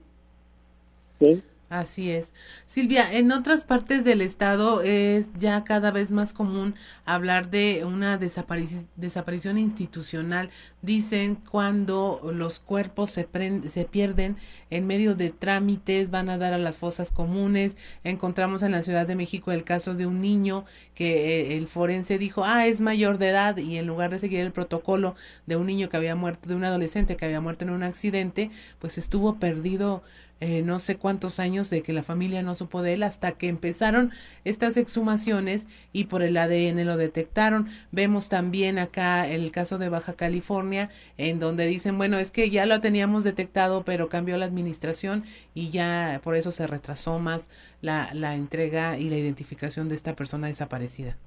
[1.20, 1.42] ¿sí?
[1.70, 2.34] Así es.
[2.66, 8.18] Silvia, en otras partes del estado es ya cada vez más común hablar de una
[8.18, 10.50] desaparición institucional.
[10.82, 13.28] Dicen cuando los cuerpos se,
[13.68, 14.38] se pierden
[14.70, 17.78] en medio de trámites, van a dar a las fosas comunes.
[18.06, 20.64] Encontramos en la Ciudad de México el caso de un niño
[20.96, 24.40] que eh, el forense dijo, ah, es mayor de edad y en lugar de seguir
[24.40, 25.16] el protocolo
[25.48, 28.52] de un niño que había muerto, de un adolescente que había muerto en un accidente,
[28.80, 30.02] pues estuvo perdido
[30.40, 33.48] eh, no sé cuántos años de que la familia no supo de él hasta que
[33.48, 34.12] empezaron
[34.44, 37.68] estas exhumaciones y por el ADN lo detectaron.
[37.92, 42.66] Vemos también acá el caso de Baja California en donde dicen, bueno, es que ya
[42.66, 45.24] lo teníamos detectado pero cambió la administración
[45.54, 47.50] y ya por eso se retrasó más
[47.82, 51.18] la, la entrega y la identificación de esta persona desaparecida.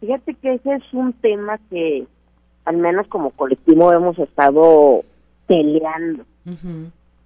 [0.00, 2.06] Fíjate que ese es un tema que
[2.64, 5.04] al menos como colectivo hemos estado
[5.46, 6.24] peleando.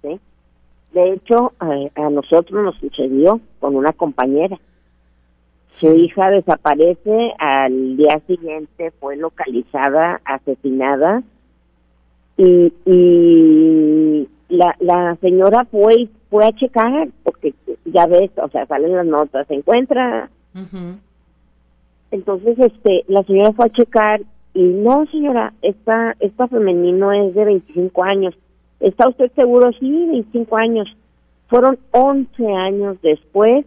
[0.01, 0.19] ¿sí?
[0.93, 4.57] De hecho, a, nosotros nos sucedió con una compañera.
[5.69, 11.23] Su hija desaparece, al día siguiente fue localizada, asesinada,
[12.35, 17.53] y, y la, la señora fue, fue a checar, porque
[17.85, 20.29] ya ves, o sea, salen las notas, se encuentra.
[22.11, 24.21] Entonces, este, la señora fue a checar
[24.53, 28.35] y no, señora, esta, esta femenino es de 25 años.
[28.79, 29.71] ¿Está usted seguro?
[29.79, 30.97] Sí, 25 años.
[31.47, 33.65] Fueron 11 años después,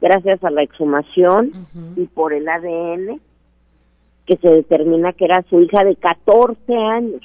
[0.00, 1.52] gracias a la exhumación
[1.96, 3.20] y por el ADN,
[4.26, 7.22] que se determina que era su hija de 14 años.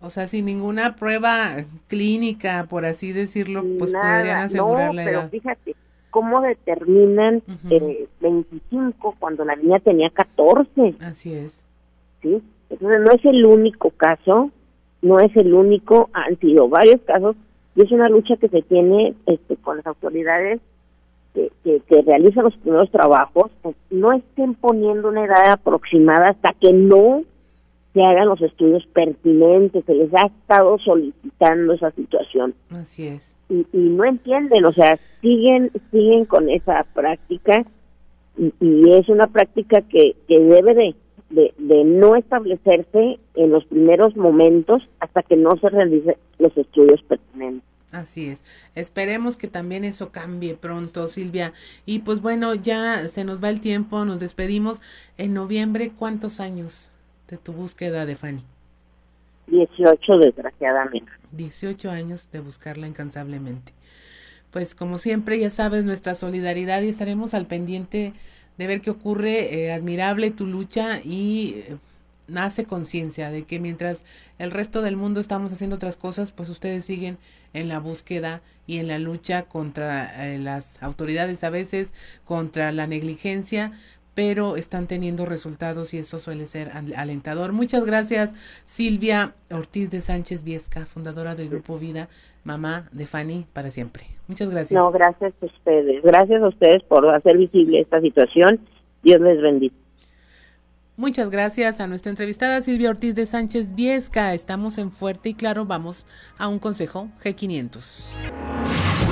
[0.00, 5.28] O sea, sin ninguna prueba clínica, por así decirlo, pues podrían asegurar la edad.
[5.30, 5.76] Pero fíjate,
[6.12, 7.42] cómo determinan
[8.20, 10.96] 25 eh, cuando la niña tenía 14.
[11.00, 11.64] Así es.
[12.20, 12.40] ¿Sí?
[12.68, 14.50] Entonces no es el único caso,
[15.00, 17.34] no es el único, han sido varios casos
[17.74, 20.60] y es una lucha que se tiene este, con las autoridades
[21.34, 26.74] que, que, realizan los primeros trabajos, pues, no estén poniendo una edad aproximada hasta que
[26.74, 27.22] no
[27.92, 32.54] se hagan los estudios pertinentes, se les ha estado solicitando esa situación.
[32.70, 33.36] Así es.
[33.48, 37.64] Y, no entienden, o sea, siguen siguen con esa práctica
[38.38, 40.94] y, es una práctica que, que debe de,
[41.58, 47.68] de, no establecerse en los primeros momentos hasta que no se realicen los estudios pertinentes.
[47.90, 48.42] Así es.
[48.74, 51.52] Esperemos que también eso cambie pronto, Silvia.
[51.84, 54.80] Y pues bueno, ya se nos va el tiempo, nos despedimos.
[55.18, 56.91] En noviembre, ¿cuántos años?
[57.32, 58.44] De tu búsqueda de Fanny?
[59.46, 61.10] 18, desgraciadamente.
[61.32, 63.72] 18 años de buscarla incansablemente.
[64.50, 68.12] Pues como siempre, ya sabes, nuestra solidaridad y estaremos al pendiente
[68.58, 69.64] de ver qué ocurre.
[69.64, 71.76] Eh, admirable tu lucha y eh,
[72.28, 74.04] nace conciencia de que mientras
[74.38, 77.16] el resto del mundo estamos haciendo otras cosas, pues ustedes siguen
[77.54, 81.94] en la búsqueda y en la lucha contra eh, las autoridades a veces,
[82.26, 83.72] contra la negligencia,
[84.14, 87.52] pero están teniendo resultados y eso suele ser alentador.
[87.52, 88.34] Muchas gracias
[88.64, 92.08] Silvia Ortiz de Sánchez Viesca, fundadora del Grupo Vida,
[92.44, 94.04] mamá de Fanny para siempre.
[94.28, 94.80] Muchas gracias.
[94.80, 96.02] No, gracias a ustedes.
[96.02, 98.60] Gracias a ustedes por hacer visible esta situación.
[99.02, 99.74] Dios les bendiga.
[100.96, 104.34] Muchas gracias a nuestra entrevistada Silvia Ortiz de Sánchez Viesca.
[104.34, 105.64] Estamos en Fuerte y Claro.
[105.64, 106.06] Vamos
[106.38, 109.11] a un consejo G500.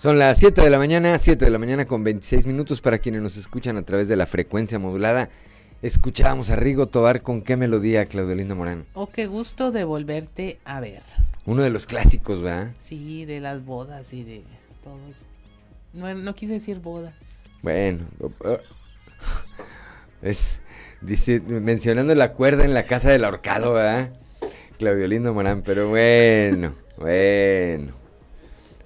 [0.00, 3.20] Son las 7 de la mañana, 7 de la mañana con 26 minutos para quienes
[3.20, 5.28] nos escuchan a través de la frecuencia modulada.
[5.82, 8.86] Escuchábamos a Rigo Tobar con qué melodía, Claudio Linda Morán.
[8.94, 11.02] Oh, qué gusto de volverte a ver.
[11.44, 12.72] Uno de los clásicos, ¿verdad?
[12.78, 14.42] Sí, de las bodas y de
[14.82, 15.26] todo eso.
[15.92, 17.12] No, no quise decir boda.
[17.60, 18.06] Bueno,
[20.22, 20.60] es,
[21.02, 24.14] dice, mencionando la cuerda en la casa del ahorcado, ¿verdad?
[24.78, 27.99] Claudio Lindo Morán, pero bueno, bueno.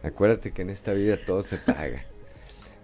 [0.05, 2.03] Acuérdate que en esta vida todo se paga.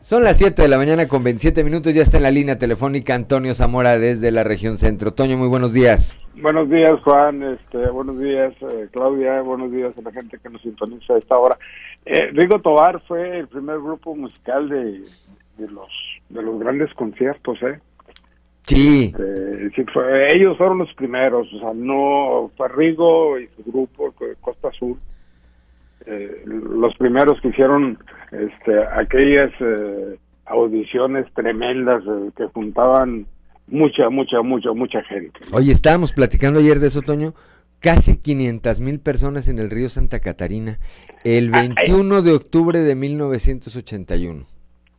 [0.00, 3.14] Son las 7 de la mañana con 27 minutos, ya está en la línea telefónica
[3.14, 5.12] Antonio Zamora desde la región centro.
[5.12, 6.18] Toño, muy buenos días.
[6.40, 7.42] Buenos días, Juan.
[7.42, 9.42] Este, buenos días, eh, Claudia.
[9.42, 11.58] Buenos días a la gente que nos sintoniza a esta hora.
[12.06, 15.02] Eh, Rigo Tobar fue el primer grupo musical de,
[15.58, 15.88] los
[16.30, 17.78] de los grandes conciertos, ¿eh?
[18.62, 19.12] Sí.
[19.14, 24.14] Este, sí fue, ellos fueron los primeros, o sea, no fue Rigo y su grupo
[24.40, 24.96] Costa Azul
[26.06, 27.98] eh, los primeros que hicieron
[28.32, 33.26] este, aquellas eh, audiciones tremendas eh, que juntaban
[33.66, 35.40] mucha, mucha, mucha, mucha gente.
[35.52, 37.34] Oye, estábamos platicando ayer de eso, Toño.
[37.80, 40.78] Casi 500 mil personas en el río Santa Catarina,
[41.24, 44.44] el 21 ah, de octubre de 1981.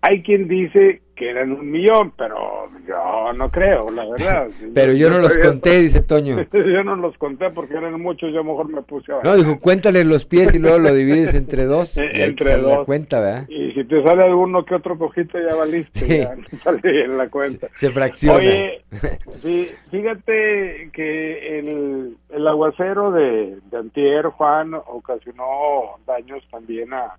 [0.02, 4.48] Hay quien dice que eran un millón, pero yo no creo, la verdad.
[4.74, 6.36] pero yo, no los conté, dice Toño.
[6.52, 9.22] yo no los conté porque eran muchos, yo mejor me puse a...
[9.24, 11.96] No, dijo, cuéntale los pies y luego lo divides entre dos.
[12.14, 12.88] entre dos.
[12.88, 13.48] cuenta, ¿verdad?
[13.50, 17.68] Y si te sale alguno que otro cojito ya valiste, ya sale bien la cuenta.
[17.76, 18.38] Se, fracciona.
[18.40, 18.82] Oye,
[19.44, 27.16] sí, fíjate que el, el aguacero de, de Antier, Juan, ocasionó daños también a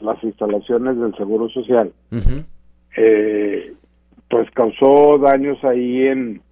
[0.00, 1.92] las instalaciones del Seguro Social,
[2.98, 3.72] eh,
[4.28, 6.42] pues causó daños ahí en,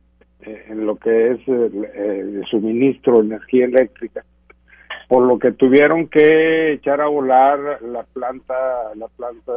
[0.41, 4.25] en lo que es el, suministro de energía eléctrica,
[5.09, 8.55] por lo que tuvieron que echar a volar la planta,
[8.95, 9.53] la planta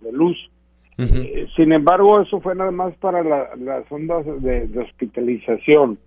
[0.00, 0.36] de luz.
[0.98, 5.98] Eh, sin embargo, eso fue nada más para las ondas de hospitalización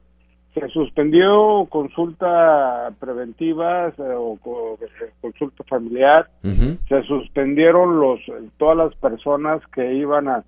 [0.53, 4.37] se suspendió consulta preventiva eh, o,
[4.81, 8.19] eh, consulta familiar, se suspendieron los
[8.57, 10.43] todas las personas que iban a,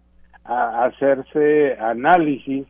[0.48, 2.68] hacerse análisis,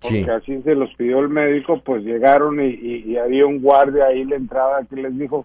[0.00, 4.36] porque así se los pidió el médico, pues llegaron y, había un guardia ahí la
[4.36, 5.44] entrada que les dijo,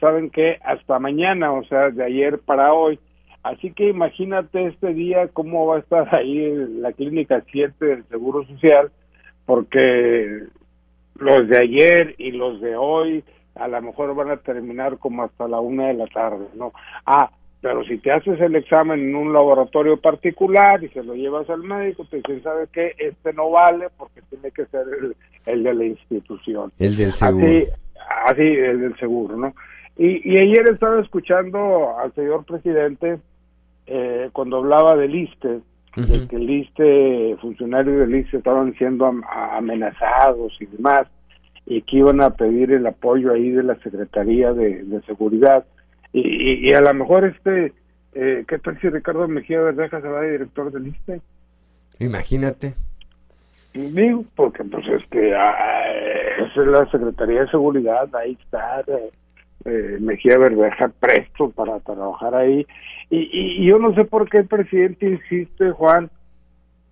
[0.00, 0.58] ¿saben qué?
[0.64, 2.98] Hasta mañana, o sea, de ayer para hoy.
[3.42, 8.46] Así que imagínate este día cómo va a estar ahí la clínica 7 del Seguro
[8.46, 8.90] Social,
[9.44, 10.48] porque
[11.18, 15.48] los de ayer y los de hoy a lo mejor van a terminar como hasta
[15.48, 16.72] la una de la tarde, ¿no?
[17.04, 21.50] Ah, pero si te haces el examen en un laboratorio particular y se lo llevas
[21.50, 22.94] al médico, te dicen, ¿sabe qué?
[22.96, 24.84] Este no vale porque tiene que ser
[25.46, 26.70] el, de la institución.
[26.78, 27.46] El del seguro.
[27.46, 27.66] Así,
[28.26, 29.54] así el del seguro, ¿no?
[29.96, 33.18] Y, y ayer estaba escuchando al señor presidente
[33.88, 35.58] eh, cuando hablaba del ISTE,
[36.06, 41.06] de que el ISTE, funcionarios del ISTE estaban siendo amenazados y demás,
[41.66, 45.64] y que iban a pedir el apoyo ahí de la Secretaría de, Seguridad.
[46.12, 47.72] Y, a lo mejor este,
[48.14, 51.20] eh, ¿qué tal si Ricardo Mejía Verdeja se va de director del ISTE?
[51.98, 52.74] Imagínate.
[53.74, 59.10] Digo, porque pues este, es la Secretaría de Seguridad, ahí está eh,
[59.64, 62.66] eh, Mejía Verdeja presto para trabajar ahí
[63.10, 66.10] y, yo no sé por qué el presidente insiste, Juan,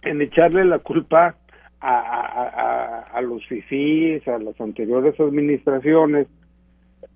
[0.03, 1.37] en echarle la culpa
[1.81, 6.27] a, a, los FIFIs, a las anteriores administraciones,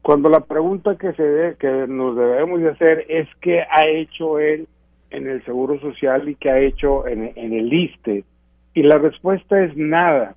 [0.02, 4.68] cuando la pregunta que se que nos debemos de hacer es qué ha hecho él
[5.10, 8.24] en el Seguro Social y qué ha hecho en, en el ISTE.
[8.74, 10.36] Y la respuesta es nada.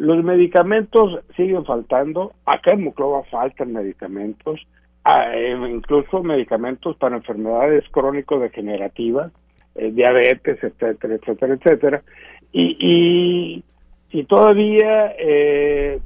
[0.00, 4.66] Los medicamentos siguen faltando, acá en Muclova faltan medicamentos,
[5.06, 9.30] eh, incluso medicamentos para enfermedades crónico-degenerativas,
[9.74, 12.02] eh, diabetes, etcétera, etcétera, etcétera.
[12.50, 13.62] Y,
[14.10, 16.00] y, todavía eh,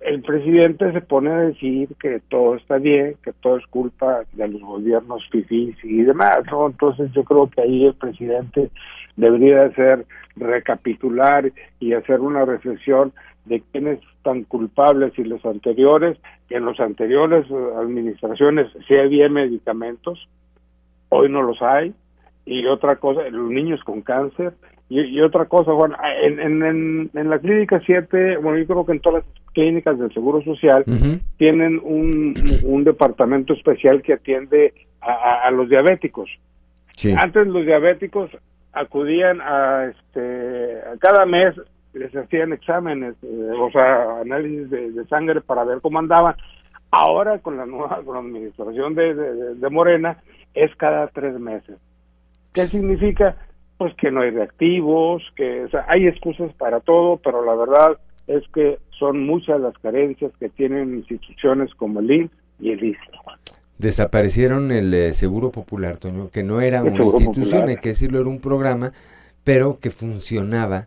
[0.00, 4.46] el, presidente se pone a decir que todo está bien, que todo es culpa de
[4.46, 6.68] los gobiernos fifís y demás, ¿no?
[6.68, 8.70] Entonces yo creo que ahí el presidente
[9.16, 10.06] debería hacer
[10.36, 13.12] recapitular y hacer una reflexión
[13.44, 16.16] de quiénes están culpables y los anteriores,
[16.48, 20.28] que en los anteriores eh, administraciones sí había medicamentos,
[21.08, 21.92] hoy no los hay,
[22.44, 24.54] y otra cosa, los niños con cáncer,
[24.88, 29.00] y, otra cosa, bueno, en, en, en, la clínica 7, bueno, yo creo que en
[29.00, 30.84] todas las clínicas del Seguro Social
[31.38, 36.28] tienen un, un, departamento especial que atiende a, a, los diabéticos.
[37.16, 38.32] Antes los diabéticos
[38.72, 41.54] acudían a este cada mes
[41.92, 46.34] les hacían exámenes, eh, o sea, análisis de, sangre para ver cómo andaban.
[46.90, 50.18] Ahora con la nueva con administración de, de, Morena
[50.54, 51.78] es cada tres meses.
[52.52, 53.36] ¿Qué significa?
[53.78, 57.98] Pues que no hay reactivos, que o sea, hay excusas para todo, pero la verdad
[58.26, 62.30] es que son muchas las carencias que tienen instituciones como el INS
[62.60, 63.38] y el ISLA.
[63.78, 68.28] Desaparecieron el eh, Seguro Popular, Toño, que no era una institución, hay que decirlo, era
[68.28, 68.92] un programa,
[69.44, 70.86] pero que funcionaba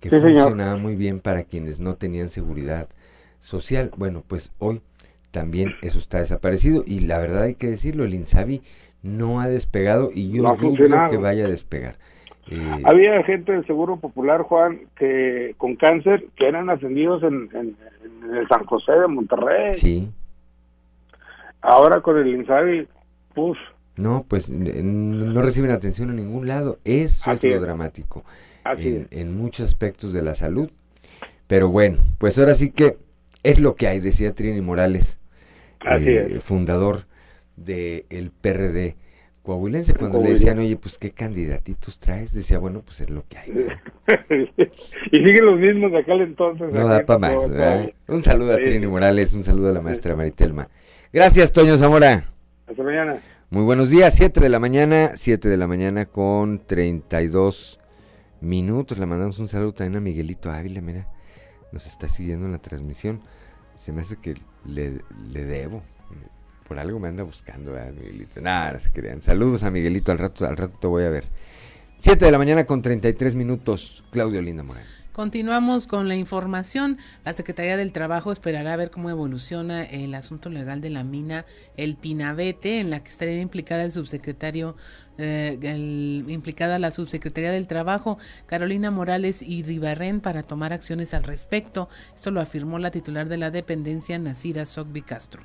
[0.00, 2.88] que funcionaba muy bien para quienes no tenían seguridad
[3.38, 3.90] social.
[3.96, 4.80] Bueno, pues hoy
[5.30, 8.62] también eso está desaparecido y la verdad hay que decirlo, el INSABI
[9.02, 11.96] no ha despegado y yo no dudo que vaya a despegar.
[12.50, 17.76] Eh, Había gente del Seguro Popular, Juan, que con cáncer que eran ascendidos en, en,
[18.34, 19.76] el San José de Monterrey.
[19.76, 20.10] Sí.
[21.62, 22.88] Ahora con el INSABI,
[23.34, 23.58] pues...
[23.96, 26.78] No, pues no reciben atención en ningún lado.
[26.84, 28.24] Eso es lo dramático
[28.64, 30.70] en, muchos aspectos de la salud.
[31.46, 32.96] Pero bueno, pues ahora sí que
[33.42, 35.18] es lo que hay, decía Trini Morales,
[35.84, 37.04] eh, fundador
[37.56, 38.96] del PRD
[39.42, 39.94] coahuilense.
[39.94, 43.50] Cuando le decían, oye, pues qué candidatitos traes, decía, bueno, pues es lo que hay.
[45.10, 46.72] y siguen los mismos de aquel entonces.
[46.72, 47.36] No da para más.
[48.06, 50.68] Un saludo a Trini Morales, un saludo a la maestra Maritelma.
[51.12, 52.22] Gracias, Toño Zamora.
[52.68, 53.20] Hasta mañana.
[53.50, 57.80] Muy buenos días, 7 de la mañana, 7 de la mañana con 32
[58.40, 58.96] minutos.
[58.96, 61.08] Le mandamos un saludo también a Miguelito Ávila, mira,
[61.72, 63.22] nos está siguiendo en la transmisión.
[63.76, 65.00] Se me hace que le,
[65.32, 65.82] le debo.
[66.68, 68.40] Por algo me anda buscando, ¿verdad, Miguelito?
[68.40, 69.20] Nada, se crean.
[69.20, 71.24] Saludos a Miguelito, al rato, al rato te voy a ver.
[71.96, 74.99] 7 de la mañana con 33 minutos, Claudio Linda Moreno.
[75.12, 76.98] Continuamos con la información.
[77.24, 81.44] La Secretaría del Trabajo esperará ver cómo evoluciona el asunto legal de la mina
[81.76, 84.76] El Pinabete, en la que estaría implicada el subsecretario,
[85.18, 85.58] eh,
[86.28, 91.88] implicada la subsecretaría del Trabajo, Carolina Morales y Ribarren, para tomar acciones al respecto.
[92.14, 95.42] Esto lo afirmó la titular de la dependencia, Nacira Sogbi Castro.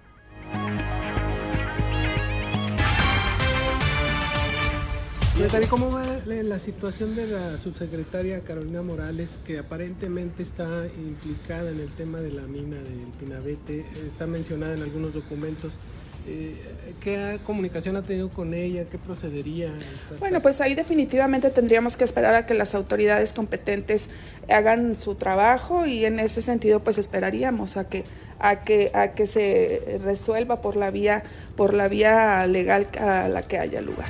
[5.70, 11.90] ¿Cómo va la situación de la subsecretaria Carolina Morales, que aparentemente está implicada en el
[11.90, 13.86] tema de la mina del Pinabete?
[14.08, 15.74] Está mencionada en algunos documentos.
[16.28, 16.56] Eh,
[17.00, 18.86] ¿Qué comunicación ha tenido con ella?
[18.86, 19.72] ¿Qué procedería?
[20.20, 24.10] Bueno, pues ahí definitivamente tendríamos que esperar a que las autoridades competentes
[24.50, 28.04] hagan su trabajo y en ese sentido pues esperaríamos a que
[28.40, 31.24] a que a que se resuelva por la vía
[31.56, 34.10] por la vía legal a la que haya lugar.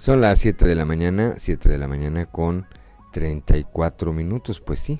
[0.00, 2.66] Son las 7 de la mañana, 7 de la mañana con
[3.12, 4.98] 34 minutos, pues sí,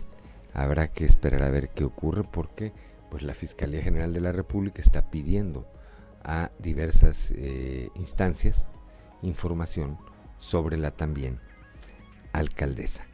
[0.53, 2.75] habrá que esperar a ver qué ocurre porque
[3.11, 5.67] pues la Fiscalía General de la República está pidiendo
[6.23, 8.67] a diversas eh, instancias
[9.23, 9.97] información
[10.39, 11.41] sobre la también
[12.35, 13.07] alcaldesa.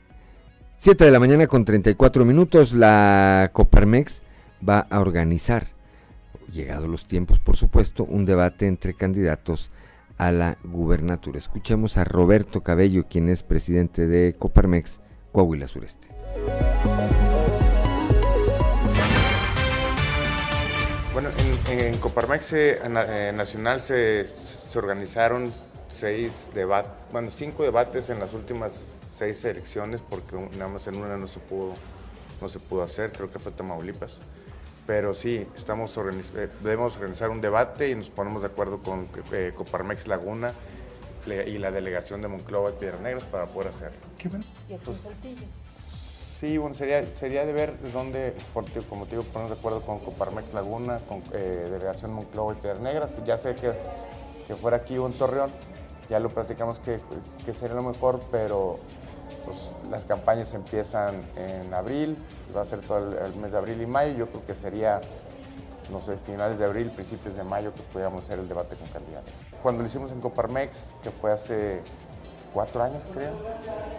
[0.78, 4.22] 7 de la mañana con 34 minutos, la Coparmex
[4.68, 5.68] va a organizar,
[6.50, 9.70] llegados los tiempos por supuesto, un debate entre candidatos
[10.18, 11.38] a la gubernatura.
[11.38, 15.00] Escuchemos a Roberto Cabello, quien es presidente de Coparmex,
[15.32, 16.08] Coahuila Sureste.
[21.12, 21.30] Bueno,
[21.70, 25.50] en, Coparmex eh, Nacional se, se, organizaron
[25.88, 31.16] seis debates, bueno, cinco debates en las últimas seis elecciones, porque nada más en una
[31.16, 31.72] no se pudo,
[32.40, 34.20] no se pudo hacer, creo que fue Tamaulipas
[34.86, 39.52] pero sí, estamos eh, debemos organizar un debate y nos ponemos de acuerdo con eh,
[39.54, 40.54] Coparmex Laguna
[41.26, 43.98] y la delegación de Monclova y Piedras Negras para poder hacerlo.
[44.16, 44.44] ¿Qué bueno?
[44.68, 45.42] ¿Y aquí pues, Saltillo?
[46.38, 48.34] Sí, bueno, sería, sería de ver dónde,
[48.88, 52.80] como te digo, ponernos de acuerdo con Coparmex Laguna, con eh, Delegación Monclova y Piedras
[52.80, 53.24] Negras.
[53.24, 53.72] Ya sé que,
[54.46, 55.50] que fuera aquí o en Torreón,
[56.08, 57.00] ya lo platicamos que,
[57.44, 58.78] que sería lo mejor, pero
[59.46, 62.18] pues, las campañas empiezan en abril,
[62.54, 64.12] va a ser todo el, mes de abril y mayo.
[64.14, 65.00] Yo creo que sería,
[65.90, 69.32] no sé, finales de abril, principios de mayo que pudiéramos hacer el debate con candidatos.
[69.62, 71.80] Cuando lo hicimos en Coparmex, que fue hace
[72.52, 73.34] cuatro años creo,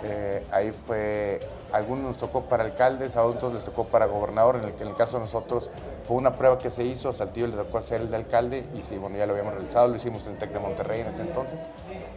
[0.04, 1.40] eh, ahí fue,
[1.72, 4.96] algunos nos tocó para alcaldes, a otros les tocó para gobernador, en el, en el
[4.96, 5.70] caso de nosotros
[6.08, 8.82] fue una prueba que se hizo, a Saltillo le tocó hacer el de alcalde y
[8.82, 11.22] sí, bueno, ya lo habíamos realizado, lo hicimos en el TEC de Monterrey en ese
[11.22, 11.60] entonces.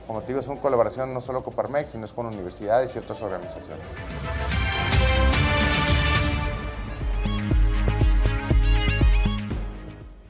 [0.06, 2.98] Como te digo, es una colaboración no solo con Parmex, sino es con universidades y
[3.00, 3.84] otras organizaciones.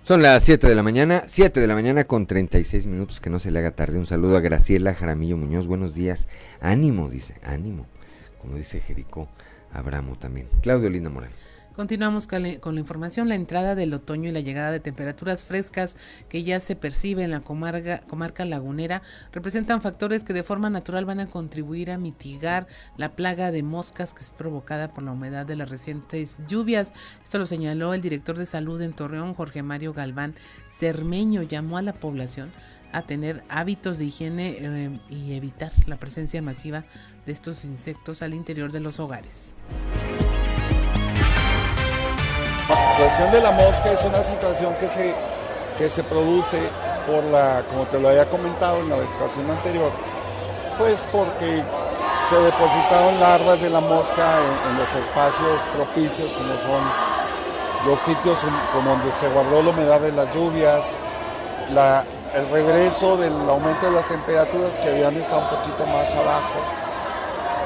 [0.04, 3.38] Son las 7 de la mañana, 7 de la mañana con 36 minutos, que no
[3.38, 3.98] se le haga tarde.
[3.98, 6.28] Un saludo a Graciela Jaramillo Muñoz, buenos días.
[6.62, 7.84] Ánimo, dice, ánimo.
[8.40, 9.28] Como dice Jericó
[9.70, 10.48] Abramo también.
[10.62, 11.34] Claudio Linda Moreno.
[11.80, 13.30] Continuamos con la información.
[13.30, 15.96] La entrada del otoño y la llegada de temperaturas frescas
[16.28, 19.00] que ya se percibe en la comarca, lagunera
[19.32, 22.66] representan factores que de forma natural van a contribuir a mitigar
[22.98, 26.92] la plaga de moscas que es provocada por la humedad de las recientes lluvias.
[27.24, 30.34] Esto lo señaló el director de salud en Torreón, Jorge Mario Galván
[30.68, 31.44] Cermeño.
[31.44, 32.52] Llamó a la población
[32.92, 36.84] a tener hábitos de higiene eh, y evitar la presencia masiva
[37.24, 39.54] de estos insectos al interior de los hogares.
[42.70, 45.12] La cuestión de la mosca es una situación que se,
[45.76, 46.58] que se produce
[47.04, 49.90] por la, como te lo había comentado en la ocasión anterior,
[50.78, 51.64] pues porque
[52.28, 54.38] se depositaron larvas de la mosca
[54.68, 58.38] en, los espacios propicios como son los sitios
[58.72, 60.94] como donde se guardó la humedad de las lluvias,
[62.36, 66.60] el regreso del aumento de las temperaturas que habían estado un poquito más abajo.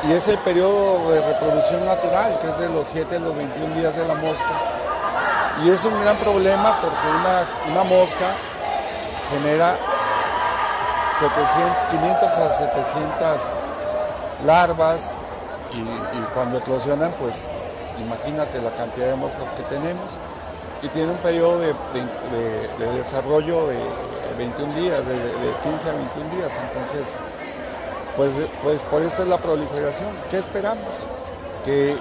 [0.09, 3.74] Y es el periodo de reproducción natural, que es de los 7 a los 21
[3.74, 4.74] días de la mosca
[5.62, 8.32] y es un gran problema porque una, mosca
[9.31, 9.76] genera
[11.90, 13.43] 500 a 700
[14.44, 15.14] larvas
[15.72, 17.48] y, cuando eclosionan pues
[18.01, 20.10] imagínate la cantidad de moscas que tenemos,
[20.85, 21.74] y tiene un periodo de,
[22.97, 23.78] desarrollo de
[24.36, 25.16] 21 días, de,
[25.62, 26.52] 15 a 21 días.
[26.68, 27.16] Entonces,
[28.16, 28.31] pues,
[28.62, 30.10] pues por esto es la proliferación.
[30.28, 30.93] ¿Qué esperamos?
[31.64, 31.97] Que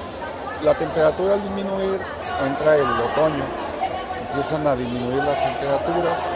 [0.64, 2.00] la temperatura al disminuir,
[2.48, 3.44] entra el otoño,
[4.30, 6.32] empiezan a disminuir las temperaturas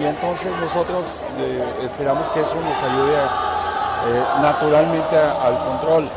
[0.00, 6.10] y entonces nosotros eh, esperamos que eso nos ayude eh, naturalmente al control.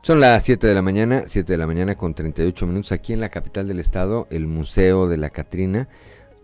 [0.00, 3.20] Son las 7 de la mañana, 7 de la mañana con 38 minutos aquí en
[3.20, 5.88] la capital del estado, el Museo de la Catrina,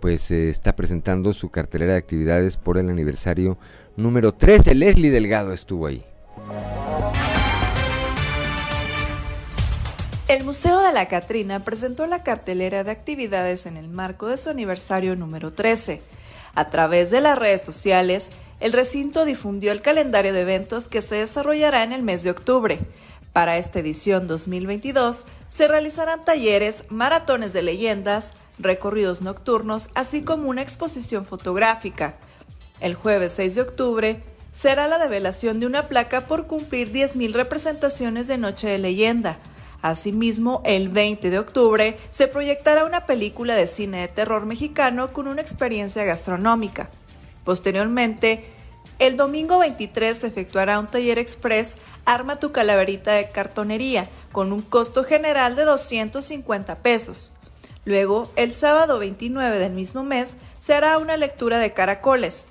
[0.03, 3.57] pues eh, está presentando su cartelera de actividades por el aniversario
[3.97, 4.75] número 13.
[4.75, 6.05] Leslie Delgado estuvo ahí.
[10.27, 14.51] El Museo de la Catrina presentó la cartelera de actividades en el marco de su
[14.51, 16.03] aniversario número 13.
[16.57, 21.15] A través de las redes sociales, el recinto difundió el calendario de eventos que se
[21.15, 22.81] desarrollará en el mes de octubre.
[23.33, 30.63] Para esta edición 2022 se realizarán talleres, maratones de leyendas, recorridos nocturnos, así como una
[30.63, 32.17] exposición fotográfica.
[32.81, 34.23] El jueves 6 de octubre
[34.53, 39.39] será la develación de una placa por cumplir 10.000 representaciones de Noche de Leyenda.
[39.81, 45.27] Asimismo, el 20 de octubre se proyectará una película de cine de terror mexicano con
[45.27, 46.91] una experiencia gastronómica.
[47.45, 48.45] Posteriormente,
[48.99, 54.63] el domingo 23 se efectuará un taller express Arma tu calaverita de cartonería con un
[54.63, 57.33] costo general de 250 pesos.
[57.85, 62.47] Luego, el sábado 29 del mismo mes, se hará una lectura de caracoles.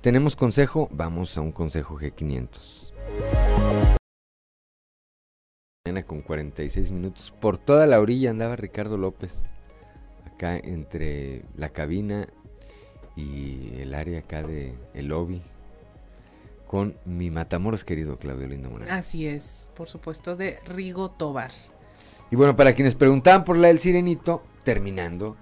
[0.00, 3.97] Tenemos consejo, vamos a un consejo G500.
[5.88, 7.32] Mañana con 46 minutos.
[7.40, 9.46] Por toda la orilla andaba Ricardo López.
[10.26, 12.28] Acá entre la cabina
[13.16, 15.40] y el área acá de el lobby.
[16.66, 18.92] Con mi Matamoros querido Claudio Lindo Moreno.
[18.92, 21.52] Así es, por supuesto, de Rigo Tobar.
[22.30, 25.38] Y bueno, para quienes preguntaban por la del Sirenito, terminando,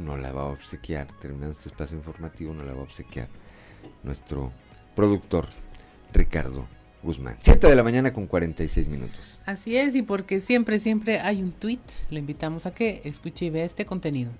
[0.00, 3.28] no la va a obsequiar, terminando este espacio informativo, no la va a obsequiar
[4.02, 4.50] nuestro
[4.96, 5.46] productor
[6.12, 6.66] Ricardo
[7.02, 7.36] Guzmán.
[7.40, 9.40] 7 de la mañana con 46 minutos.
[9.46, 11.80] Así es, y porque siempre, siempre hay un tweet,
[12.10, 14.30] le invitamos a que escuche y vea este contenido.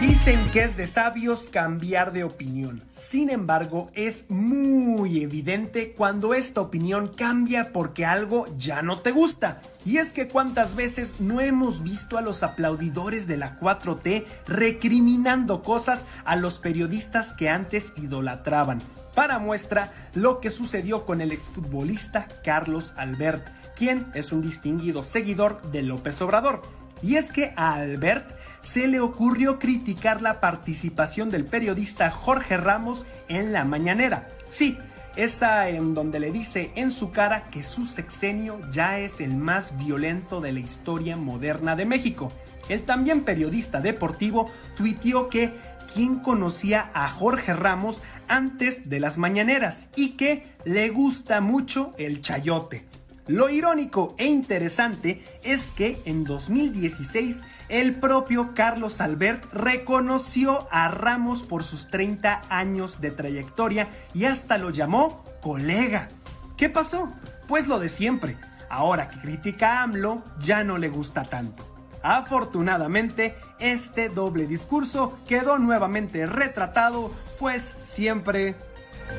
[0.00, 2.82] Dicen que es de sabios cambiar de opinión.
[2.90, 9.62] Sin embargo, es muy evidente cuando esta opinión cambia porque algo ya no te gusta.
[9.84, 15.62] Y es que cuántas veces no hemos visto a los aplaudidores de la 4T recriminando
[15.62, 18.80] cosas a los periodistas que antes idolatraban.
[19.14, 25.60] Para muestra lo que sucedió con el exfutbolista Carlos Albert, quien es un distinguido seguidor
[25.70, 26.62] de López Obrador.
[27.02, 33.04] Y es que a Albert se le ocurrió criticar la participación del periodista Jorge Ramos
[33.28, 34.28] en la mañanera.
[34.44, 34.78] Sí,
[35.16, 39.76] esa en donde le dice en su cara que su sexenio ya es el más
[39.76, 42.32] violento de la historia moderna de México.
[42.68, 45.52] El también periodista deportivo tuiteó que
[45.92, 52.20] quien conocía a Jorge Ramos antes de las mañaneras y que le gusta mucho el
[52.20, 52.86] chayote.
[53.28, 61.44] Lo irónico e interesante es que en 2016 el propio Carlos Albert reconoció a Ramos
[61.44, 66.08] por sus 30 años de trayectoria y hasta lo llamó colega.
[66.56, 67.08] ¿Qué pasó?
[67.46, 68.36] Pues lo de siempre.
[68.68, 71.71] Ahora que critica a AMLO, ya no le gusta tanto.
[72.02, 78.54] Afortunadamente, este doble discurso quedó nuevamente retratado, pues siempre,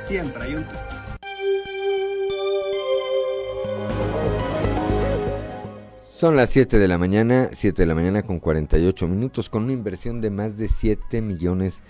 [0.06, 0.66] siempre hay un...
[6.12, 9.74] Son las 7 de la mañana, 7 de la mañana con 48 minutos, con una
[9.74, 11.82] inversión de más de 7 millones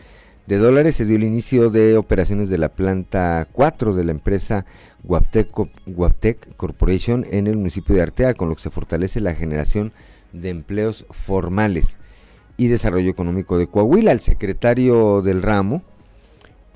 [0.47, 0.95] de dólares.
[0.95, 4.65] Se dio el inicio de operaciones de la planta 4 de la empresa
[5.03, 9.91] Guaptec, Corporation en el municipio de Artea, con lo que se fortalece la generación
[10.41, 11.97] empleos formales
[12.57, 14.11] y desarrollo económico de Coahuila.
[14.11, 15.83] El secretario del ramo,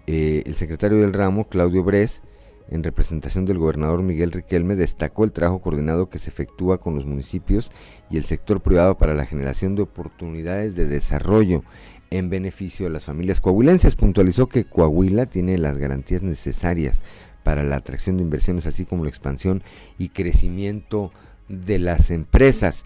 [0.07, 2.21] eh, el secretario del ramo, Claudio Bres,
[2.69, 7.05] en representación del gobernador Miguel Riquelme, destacó el trabajo coordinado que se efectúa con los
[7.05, 7.71] municipios
[8.09, 11.63] y el sector privado para la generación de oportunidades de desarrollo
[12.09, 13.95] en beneficio de las familias coahuilenses.
[13.95, 17.01] Puntualizó que Coahuila tiene las garantías necesarias
[17.43, 19.63] para la atracción de inversiones, así como la expansión
[19.97, 21.11] y crecimiento
[21.47, 22.83] de las empresas,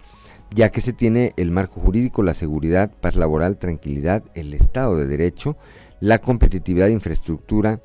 [0.54, 5.06] ya que se tiene el marco jurídico, la seguridad, paz laboral, tranquilidad, el Estado de
[5.06, 5.56] Derecho,
[6.00, 7.80] la competitividad infraestructura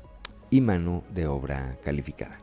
[0.50, 2.38] y mano de obra calificada.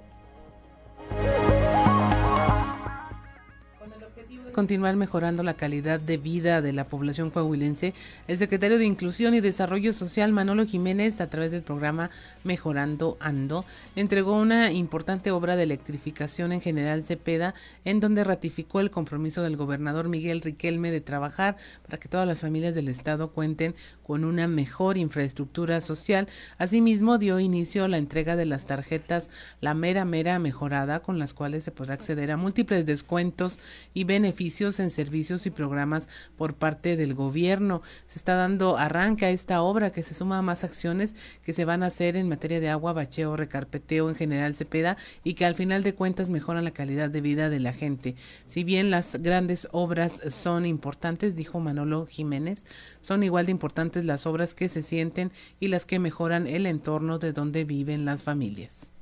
[4.55, 7.93] Continuar mejorando la calidad de vida de la población coahuilense,
[8.29, 12.09] el secretario de Inclusión y Desarrollo Social, Manolo Jiménez, a través del programa
[12.45, 13.65] Mejorando Ando,
[13.97, 17.53] entregó una importante obra de electrificación en General Cepeda,
[17.83, 22.39] en donde ratificó el compromiso del gobernador Miguel Riquelme de trabajar para que todas las
[22.39, 26.29] familias del Estado cuenten con una mejor infraestructura social.
[26.59, 31.33] Asimismo, dio inicio a la entrega de las tarjetas La Mera Mera Mejorada, con las
[31.33, 33.59] cuales se podrá acceder a múltiples descuentos
[33.93, 36.07] y beneficios en servicios y programas
[36.37, 37.81] por parte del gobierno.
[38.05, 41.65] Se está dando arranque a esta obra que se suma a más acciones que se
[41.65, 45.55] van a hacer en materia de agua, bacheo, recarpeteo en general Cepeda y que al
[45.55, 48.15] final de cuentas mejoran la calidad de vida de la gente.
[48.45, 52.65] Si bien las grandes obras son importantes, dijo Manolo Jiménez,
[53.01, 57.17] son igual de importantes las obras que se sienten y las que mejoran el entorno
[57.17, 58.94] de donde viven las familias.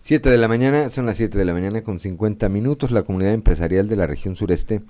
[0.00, 2.90] 7 de la mañana, son las 7 de la mañana con 50 minutos.
[2.90, 4.82] La comunidad empresarial de la región sureste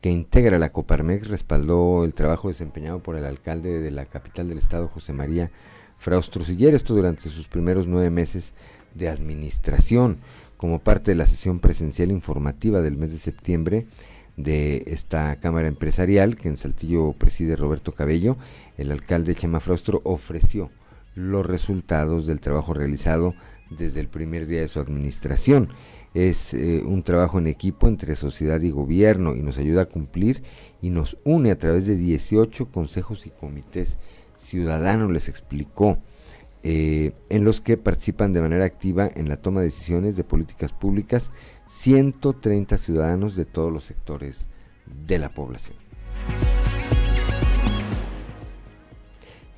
[0.00, 4.58] que integra la Coparmex respaldó el trabajo desempeñado por el alcalde de la capital del
[4.58, 5.50] estado, José María
[5.98, 8.54] Fraustro Siller, esto durante sus primeros nueve meses
[8.94, 10.18] de administración,
[10.56, 13.86] como parte de la sesión presencial informativa del mes de septiembre
[14.36, 18.36] de esta Cámara Empresarial que en Saltillo preside Roberto Cabello,
[18.76, 20.70] el alcalde Chema Fraustro ofreció
[21.16, 23.34] los resultados del trabajo realizado
[23.70, 25.70] desde el primer día de su administración.
[26.14, 30.42] Es eh, un trabajo en equipo entre sociedad y gobierno y nos ayuda a cumplir
[30.80, 33.98] y nos une a través de 18 consejos y comités
[34.36, 35.98] ciudadanos, les explicó,
[36.62, 40.72] eh, en los que participan de manera activa en la toma de decisiones de políticas
[40.72, 41.30] públicas
[41.68, 44.48] 130 ciudadanos de todos los sectores
[44.86, 45.76] de la población.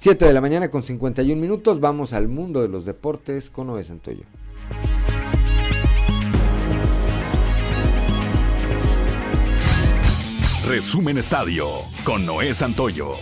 [0.00, 3.84] 7 de la mañana con 51 minutos, vamos al mundo de los deportes con Noé
[3.84, 4.24] Santoyo.
[10.66, 11.66] Resumen Estadio
[12.02, 13.12] con Noé Santoyo.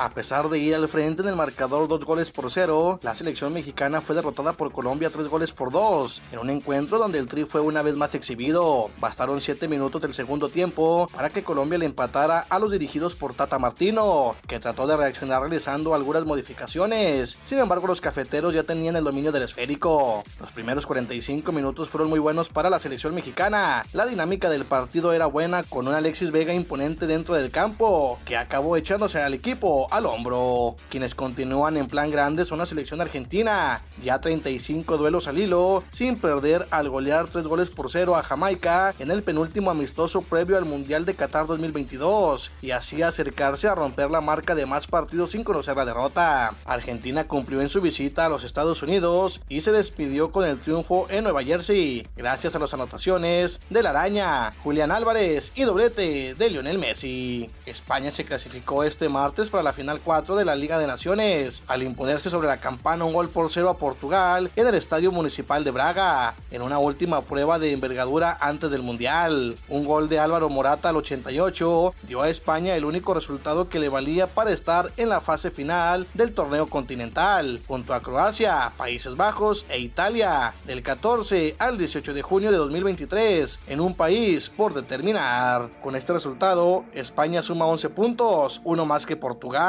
[0.00, 3.52] A pesar de ir al frente en el marcador dos goles por cero, la selección
[3.52, 7.44] mexicana fue derrotada por Colombia tres goles por dos, en un encuentro donde el Tri
[7.44, 8.88] fue una vez más exhibido.
[8.98, 13.34] Bastaron siete minutos del segundo tiempo para que Colombia le empatara a los dirigidos por
[13.34, 17.36] Tata Martino, que trató de reaccionar realizando algunas modificaciones.
[17.46, 20.24] Sin embargo, los cafeteros ya tenían el dominio del esférico.
[20.40, 23.84] Los primeros 45 minutos fueron muy buenos para la selección mexicana.
[23.92, 28.38] La dinámica del partido era buena con un Alexis Vega imponente dentro del campo, que
[28.38, 30.76] acabó echándose al equipo al hombro.
[30.88, 36.16] Quienes continúan en plan grande son la selección argentina, ya 35 duelos al hilo, sin
[36.16, 40.64] perder al golear 3 goles por 0 a Jamaica en el penúltimo amistoso previo al
[40.64, 45.44] Mundial de Qatar 2022 y así acercarse a romper la marca de más partidos sin
[45.44, 46.54] conocer la derrota.
[46.64, 51.06] Argentina cumplió en su visita a los Estados Unidos y se despidió con el triunfo
[51.10, 56.50] en Nueva Jersey, gracias a las anotaciones de la araña, Julián Álvarez y doblete de
[56.50, 57.50] Lionel Messi.
[57.66, 61.82] España se clasificó este martes para la final 4 de la Liga de Naciones, al
[61.82, 65.70] imponerse sobre la campana un gol por cero a Portugal en el Estadio Municipal de
[65.70, 69.56] Braga, en una última prueba de envergadura antes del Mundial.
[69.70, 73.88] Un gol de Álvaro Morata al 88 dio a España el único resultado que le
[73.88, 79.64] valía para estar en la fase final del torneo continental, junto a Croacia, Países Bajos
[79.70, 85.70] e Italia, del 14 al 18 de junio de 2023, en un país por determinar.
[85.82, 89.59] Con este resultado, España suma 11 puntos, uno más que Portugal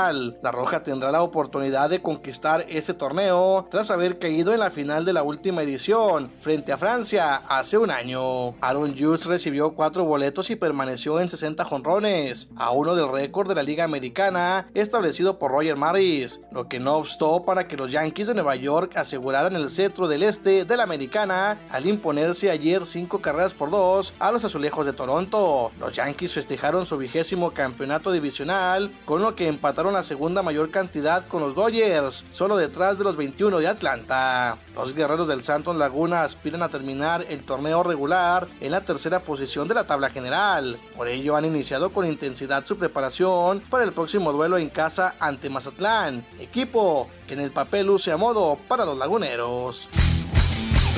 [0.41, 5.03] la Roja tendrá la oportunidad de conquistar ese torneo tras haber caído en la final
[5.03, 8.55] de la última edición frente a Francia hace un año.
[8.61, 13.55] Aaron Hughes recibió cuatro boletos y permaneció en 60 jonrones, a uno del récord de
[13.55, 18.27] la Liga Americana establecido por Roger Maris, lo que no obstó para que los Yankees
[18.27, 23.19] de Nueva York aseguraran el cetro del este de la Americana al imponerse ayer cinco
[23.19, 25.71] carreras por dos a los azulejos de Toronto.
[25.79, 30.69] Los Yankees festejaron su vigésimo campeonato divisional con lo que empataron empataron la segunda mayor
[30.69, 34.57] cantidad con los Dodgers, solo detrás de los 21 de Atlanta.
[34.75, 39.67] Los guerreros del Santos Laguna aspiran a terminar el torneo regular en la tercera posición
[39.67, 40.77] de la tabla general.
[40.95, 45.49] Por ello han iniciado con intensidad su preparación para el próximo duelo en casa ante
[45.49, 49.89] Mazatlán, equipo que en el papel luce a modo para los laguneros.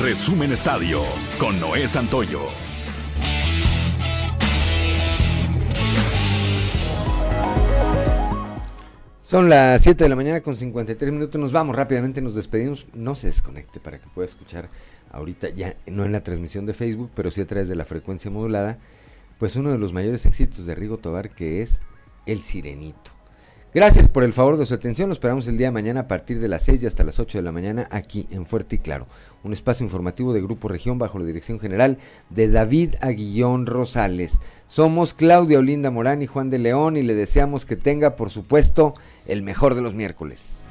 [0.01, 1.01] Resumen Estadio
[1.39, 2.72] con Noé Santoyo.
[9.33, 11.41] Son las 7 de la mañana con 53 minutos.
[11.41, 12.85] Nos vamos rápidamente, nos despedimos.
[12.93, 14.69] No se desconecte para que pueda escuchar
[15.11, 18.29] ahorita, ya no en la transmisión de Facebook, pero sí a través de la frecuencia
[18.29, 18.77] modulada,
[19.39, 21.81] pues uno de los mayores éxitos de Rigo Tobar que es
[22.27, 23.09] El Sirenito.
[23.73, 25.09] Gracias por el favor de su atención.
[25.09, 27.39] Nos esperamos el día de mañana a partir de las 6 y hasta las 8
[27.39, 29.07] de la mañana aquí en Fuerte y Claro.
[29.43, 31.97] Un espacio informativo de Grupo Región bajo la dirección general
[32.29, 34.39] de David Aguillón Rosales.
[34.73, 38.95] Somos Claudia Olinda Morán y Juan de León y le deseamos que tenga, por supuesto,
[39.27, 40.62] el mejor de los miércoles.